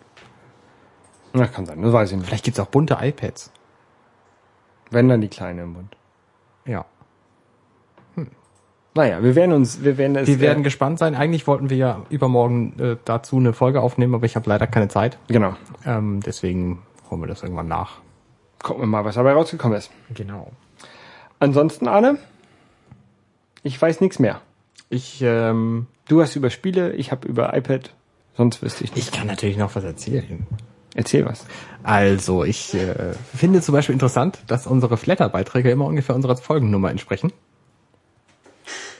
[1.33, 2.27] Na, kann sein, das weiß ich nicht.
[2.27, 3.53] Vielleicht gibt's auch bunte iPads.
[4.95, 5.97] Wenn dann die kleine im Mund.
[6.67, 6.87] Ja.
[8.97, 10.29] Naja, wir werden uns, wir werden es.
[10.29, 11.17] Wir werden äh, gespannt sein.
[11.17, 14.87] Eigentlich wollten wir ja übermorgen äh, dazu eine Folge aufnehmen, aber ich habe leider keine
[14.89, 15.19] Zeit.
[15.27, 15.57] genau.
[15.85, 17.99] Ähm, deswegen holen wir das irgendwann nach.
[18.63, 19.91] Gucken wir mal, was dabei rausgekommen ist.
[20.15, 20.53] Genau.
[21.41, 22.19] Ansonsten, Arne,
[23.65, 24.41] ich weiß nichts mehr.
[24.91, 27.95] Ich, ähm, Du hast über Spiele, ich habe über iPad,
[28.37, 29.09] sonst wüsste ich nicht.
[29.09, 30.47] ich kann natürlich noch was erzählen.
[30.95, 31.45] Erzähl was.
[31.83, 37.33] Also, ich äh, finde zum Beispiel interessant, dass unsere Flatter-Beiträge immer ungefähr unserer Folgennummer entsprechen.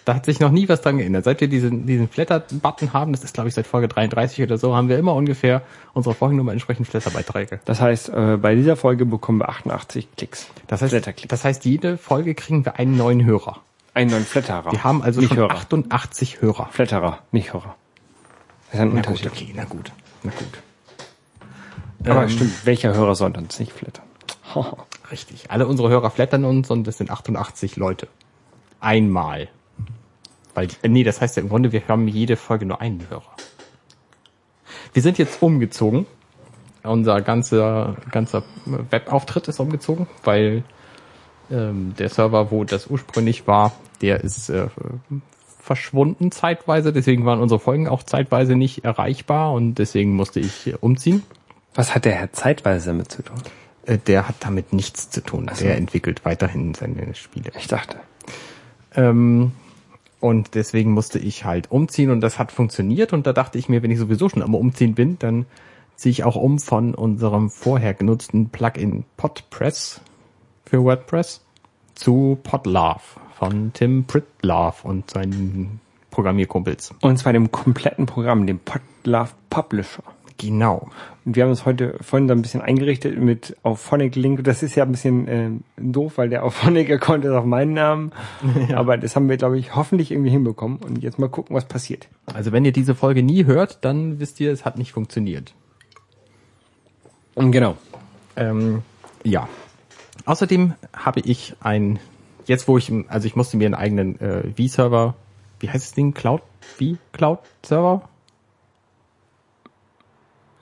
[0.05, 1.25] Da hat sich noch nie was dran geändert.
[1.25, 4.77] Seit wir diesen, diesen Flatter-Button haben, das ist glaube ich seit Folge 33 oder so,
[4.77, 5.63] haben wir immer ungefähr
[5.95, 7.61] unserer Folgennummer entsprechend Flatter-Beiträge.
[7.65, 10.49] Das heißt, äh, bei dieser Folge bekommen wir 88 Klicks.
[10.67, 11.31] Das heißt, Flatterklicks.
[11.31, 13.61] das heißt, jede Folge kriegen wir einen neuen Hörer.
[13.95, 14.73] Einen neuen Flatterer.
[14.73, 15.53] Wir haben also nicht schon Hörer.
[15.53, 16.69] 88 Hörer.
[16.71, 17.75] Flatterer, nicht Hörer.
[18.67, 19.31] Das ist ein Na gut, Unterschied.
[19.31, 19.93] okay, na gut.
[20.23, 20.59] Na gut.
[22.07, 24.05] Aber Ähm, stimmt, welcher Hörer soll uns nicht flattern?
[25.11, 25.51] Richtig.
[25.51, 28.09] Alle unsere Hörer flattern uns und das sind 88 Leute.
[28.81, 29.49] Einmal.
[30.55, 33.35] Weil, äh, nee, das heißt ja im Grunde, wir haben jede Folge nur einen Hörer.
[34.93, 36.07] Wir sind jetzt umgezogen.
[36.83, 40.65] Unser ganzer, ganzer Webauftritt ist umgezogen, weil
[41.51, 44.69] ähm, der Server, wo das ursprünglich war, der ist äh,
[45.59, 46.93] verschwunden zeitweise.
[46.93, 51.23] Deswegen waren unsere Folgen auch zeitweise nicht erreichbar und deswegen musste ich äh, umziehen.
[51.75, 53.37] Was hat der Herr zeitweise damit zu tun?
[53.87, 55.51] Äh, Der hat damit nichts zu tun.
[55.53, 55.65] so.
[55.65, 57.51] Der entwickelt weiterhin seine Spiele.
[57.59, 57.99] Ich dachte.
[58.95, 59.53] Ähm,
[60.21, 63.83] und deswegen musste ich halt umziehen und das hat funktioniert und da dachte ich mir,
[63.83, 65.47] wenn ich sowieso schon am Umziehen bin, dann
[65.97, 70.01] ziehe ich auch um von unserem vorher genutzten Plugin Podpress
[70.65, 71.43] für WordPress
[71.95, 73.01] zu Podlove
[73.39, 76.95] von Tim Pritlove und seinen Programmierkumpels.
[77.03, 80.05] Und zwar dem kompletten Programm, dem Podlove Publisher.
[80.39, 80.89] Genau.
[81.25, 84.43] Und wir haben uns heute vorhin so ein bisschen eingerichtet mit auf Phonic Link.
[84.45, 87.73] Das ist ja ein bisschen äh, doof, weil der auf Phonic Account ist auf meinen
[87.73, 88.13] Namen.
[88.75, 90.79] Aber das haben wir, glaube ich, hoffentlich irgendwie hinbekommen.
[90.79, 92.09] Und jetzt mal gucken, was passiert.
[92.27, 95.55] Also wenn ihr diese Folge nie hört, dann wisst ihr, es hat nicht funktioniert.
[97.35, 97.77] Und genau.
[98.37, 98.83] Ähm,
[99.23, 99.49] ja.
[100.27, 101.99] Außerdem habe ich ein,
[102.47, 105.15] jetzt wo ich, also ich musste mir einen eigenen äh, V-Server,
[105.61, 106.13] wie heißt das Ding?
[106.13, 106.43] Cloud?
[106.61, 106.97] V?
[107.13, 108.09] Cloud-Server?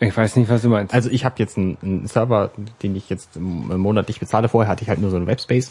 [0.02, 0.92] Ich weiß nicht, was du meinst.
[0.92, 2.50] Also ich habe jetzt einen, einen Server,
[2.82, 4.48] den ich jetzt monatlich bezahle.
[4.48, 5.70] Vorher hatte ich halt nur so einen Webspace.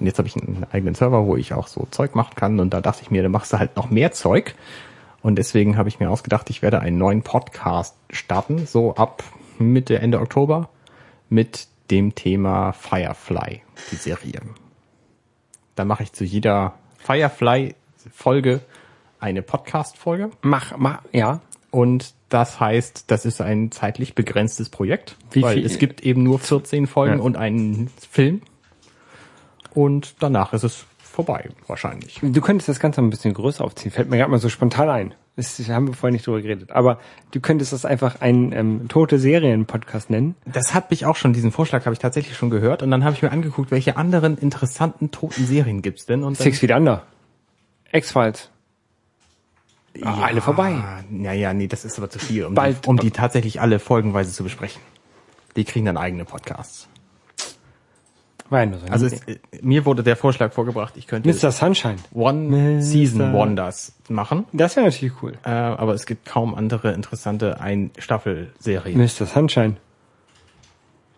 [0.00, 2.58] Und jetzt habe ich einen eigenen Server, wo ich auch so Zeug machen kann.
[2.58, 4.54] Und da dachte ich mir, da machst du halt noch mehr Zeug.
[5.22, 9.22] Und deswegen habe ich mir ausgedacht, ich werde einen neuen Podcast starten, so ab
[9.58, 10.70] Mitte, Ende Oktober,
[11.28, 13.62] mit dem Thema Firefly,
[13.92, 14.40] die Serie.
[15.76, 18.60] Da mache ich zu jeder Firefly-Folge
[19.20, 20.30] eine Podcast-Folge.
[20.40, 21.40] mach, mach, ja.
[21.70, 26.22] Und das heißt, das ist ein zeitlich begrenztes Projekt, Wie weil viel- es gibt eben
[26.22, 27.22] nur 14 Folgen Ja.
[27.22, 28.40] und einen Film.
[29.74, 32.20] Und danach ist es vorbei, wahrscheinlich.
[32.22, 33.90] Du könntest das Ganze ein bisschen größer aufziehen.
[33.92, 35.14] Fällt mir gerade mal so spontan ein.
[35.36, 36.70] Das haben wir vorhin nicht drüber geredet.
[36.72, 36.98] Aber
[37.30, 40.34] du könntest das einfach einen ähm, tote Serien-Podcast nennen.
[40.44, 42.82] Das hat mich auch schon, diesen Vorschlag habe ich tatsächlich schon gehört.
[42.82, 46.24] Und dann habe ich mir angeguckt, welche anderen interessanten toten Serien gibt's denn?
[46.24, 47.04] Und Six Feet Under.
[47.92, 48.50] X-Files.
[50.02, 50.76] Ah, alle vorbei.
[51.10, 54.32] Naja, nee, das ist aber zu viel, um, Bald- die, um die tatsächlich alle folgenweise
[54.32, 54.80] zu besprechen.
[55.56, 56.88] Die kriegen dann eigene Podcasts.
[58.48, 61.52] Ja so eine Also es, äh, mir wurde der Vorschlag vorgebracht, ich könnte Mr.
[61.52, 61.96] Sunshine.
[62.12, 63.32] One Season Mr.
[63.32, 65.34] Wonders machen, Das wäre natürlich cool.
[65.44, 68.98] äh, aber es gibt kaum andere interessante Ein-Staffel-Serien.
[68.98, 69.26] Mr.
[69.26, 69.76] Sunshine.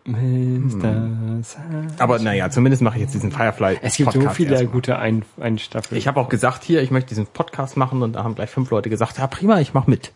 [0.04, 1.42] Mr.
[1.42, 1.86] Sunshine.
[1.98, 3.78] Aber naja, zumindest mache ich jetzt diesen Firefly.
[3.82, 4.72] Es gibt so Podcast viele erstmal.
[4.72, 5.96] gute ein, ein Staffel.
[5.96, 8.70] Ich habe auch gesagt, hier, ich möchte diesen Podcast machen und da haben gleich fünf
[8.70, 10.12] Leute gesagt, ja prima, ich mache mit.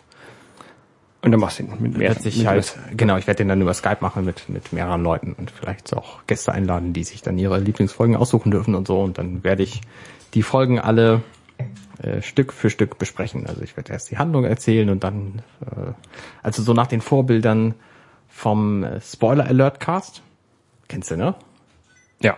[1.22, 2.10] Und dann machst du ihn mit mehr.
[2.10, 5.02] Wird sich mit halt, genau, ich werde den dann über Skype machen mit, mit mehreren
[5.02, 9.00] Leuten und vielleicht auch Gäste einladen, die sich dann ihre Lieblingsfolgen aussuchen dürfen und so.
[9.00, 9.80] Und dann werde ich
[10.34, 11.22] die Folgen alle
[12.02, 13.46] äh, Stück für Stück besprechen.
[13.46, 15.92] Also ich werde erst die Handlung erzählen und dann, äh,
[16.42, 17.74] also so nach den Vorbildern
[18.28, 20.22] vom äh, Spoiler Alert Cast.
[20.88, 21.34] Kennst du, ne?
[22.20, 22.36] Ja.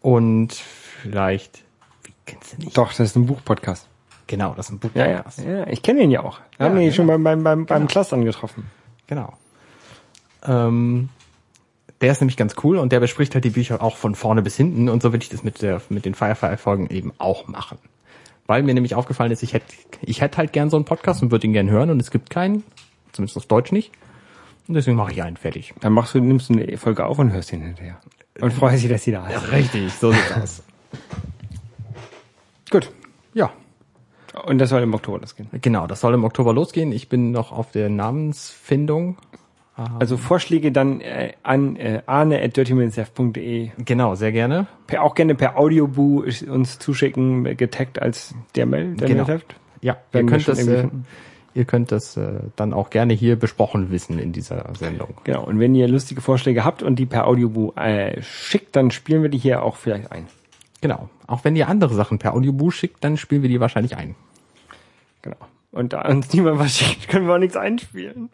[0.00, 1.64] Und vielleicht,
[2.04, 2.76] wie kennst du nicht?
[2.76, 3.86] Doch, das ist ein Buchpodcast.
[4.26, 4.90] Genau, das ist ein Buch.
[4.94, 5.24] Ja, ja.
[5.44, 6.40] ja ich kenne ihn ja auch.
[6.56, 6.92] Wir haben Ja, ihn ja.
[6.92, 8.70] schon beim, beim, beim, beim Clustern getroffen.
[9.06, 9.32] Genau.
[10.46, 11.08] Ähm,
[12.00, 14.56] der ist nämlich ganz cool und der bespricht halt die Bücher auch von vorne bis
[14.56, 17.78] hinten und so will ich das mit der mit den Firefly-Folgen eben auch machen.
[18.46, 21.30] Weil mir nämlich aufgefallen ist, ich hätte ich hätte halt gern so einen Podcast und
[21.30, 22.62] würde ihn gern hören und es gibt keinen,
[23.12, 23.90] zumindest auf Deutsch nicht.
[24.68, 25.74] Und deswegen mache ich einen fertig.
[25.80, 27.98] Dann machst du, nimmst du eine Folge auf und hörst ihn hinterher.
[28.40, 29.50] Und freust dich, dass sie da ist.
[29.50, 30.62] Richtig, so sieht's aus.
[32.70, 32.92] Gut.
[33.32, 33.50] Ja,
[34.46, 35.48] Und das soll im Oktober losgehen.
[35.62, 36.92] genau, das soll im Oktober losgehen.
[36.92, 39.16] Ich bin noch auf der Namensfindung.
[40.00, 43.70] Also Vorschläge dann äh, an äh, arne.dirtyminutesf.de.
[43.84, 44.66] Genau, sehr gerne.
[44.88, 49.26] Per, auch gerne per Audioboo uns zuschicken, getaggt als der Mail, der Genau.
[49.80, 51.00] Ja, ihr wir könnt schon das, irgendwie äh.
[51.58, 55.14] Ihr könnt das äh, dann auch gerne hier besprochen wissen in dieser Sendung.
[55.24, 55.44] Genau.
[55.44, 59.28] Und wenn ihr lustige Vorschläge habt und die per Audioboo äh, schickt, dann spielen wir
[59.28, 60.26] die hier auch vielleicht ein.
[60.80, 61.08] Genau.
[61.26, 64.14] Auch wenn ihr andere Sachen per Audiobuch schickt, dann spielen wir die wahrscheinlich ein.
[65.22, 65.36] Genau.
[65.72, 68.30] Und da uns niemand was schickt, können wir auch nichts einspielen.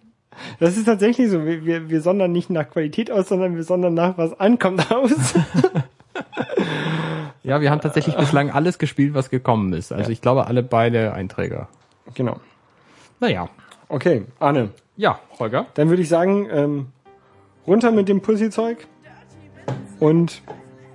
[0.61, 1.45] Das ist tatsächlich so.
[1.45, 5.35] Wir, wir, wir sondern nicht nach Qualität aus, sondern wir sondern nach was ankommt aus.
[7.43, 9.93] Ja, wir haben tatsächlich bislang alles gespielt, was gekommen ist.
[9.93, 11.69] Also ich glaube, alle beide Einträger.
[12.15, 12.41] genau.
[13.21, 13.49] Naja.
[13.89, 14.71] Okay, Arne.
[14.97, 15.67] Ja, Holger.
[15.75, 16.87] Dann würde ich sagen, ähm,
[17.67, 18.87] runter mit dem Pussy-Zeug
[20.01, 20.43] und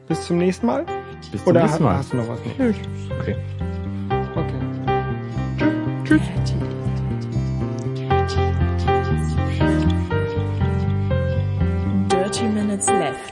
[0.08, 0.86] bis zum nächsten Mal.
[1.32, 1.98] Bis zum Oder nächsten Mal.
[1.98, 2.40] hast du noch was?
[2.58, 2.74] Nee.
[3.20, 3.36] Okay.
[4.36, 4.60] Okay.
[12.10, 13.29] Dirty Minutes Left.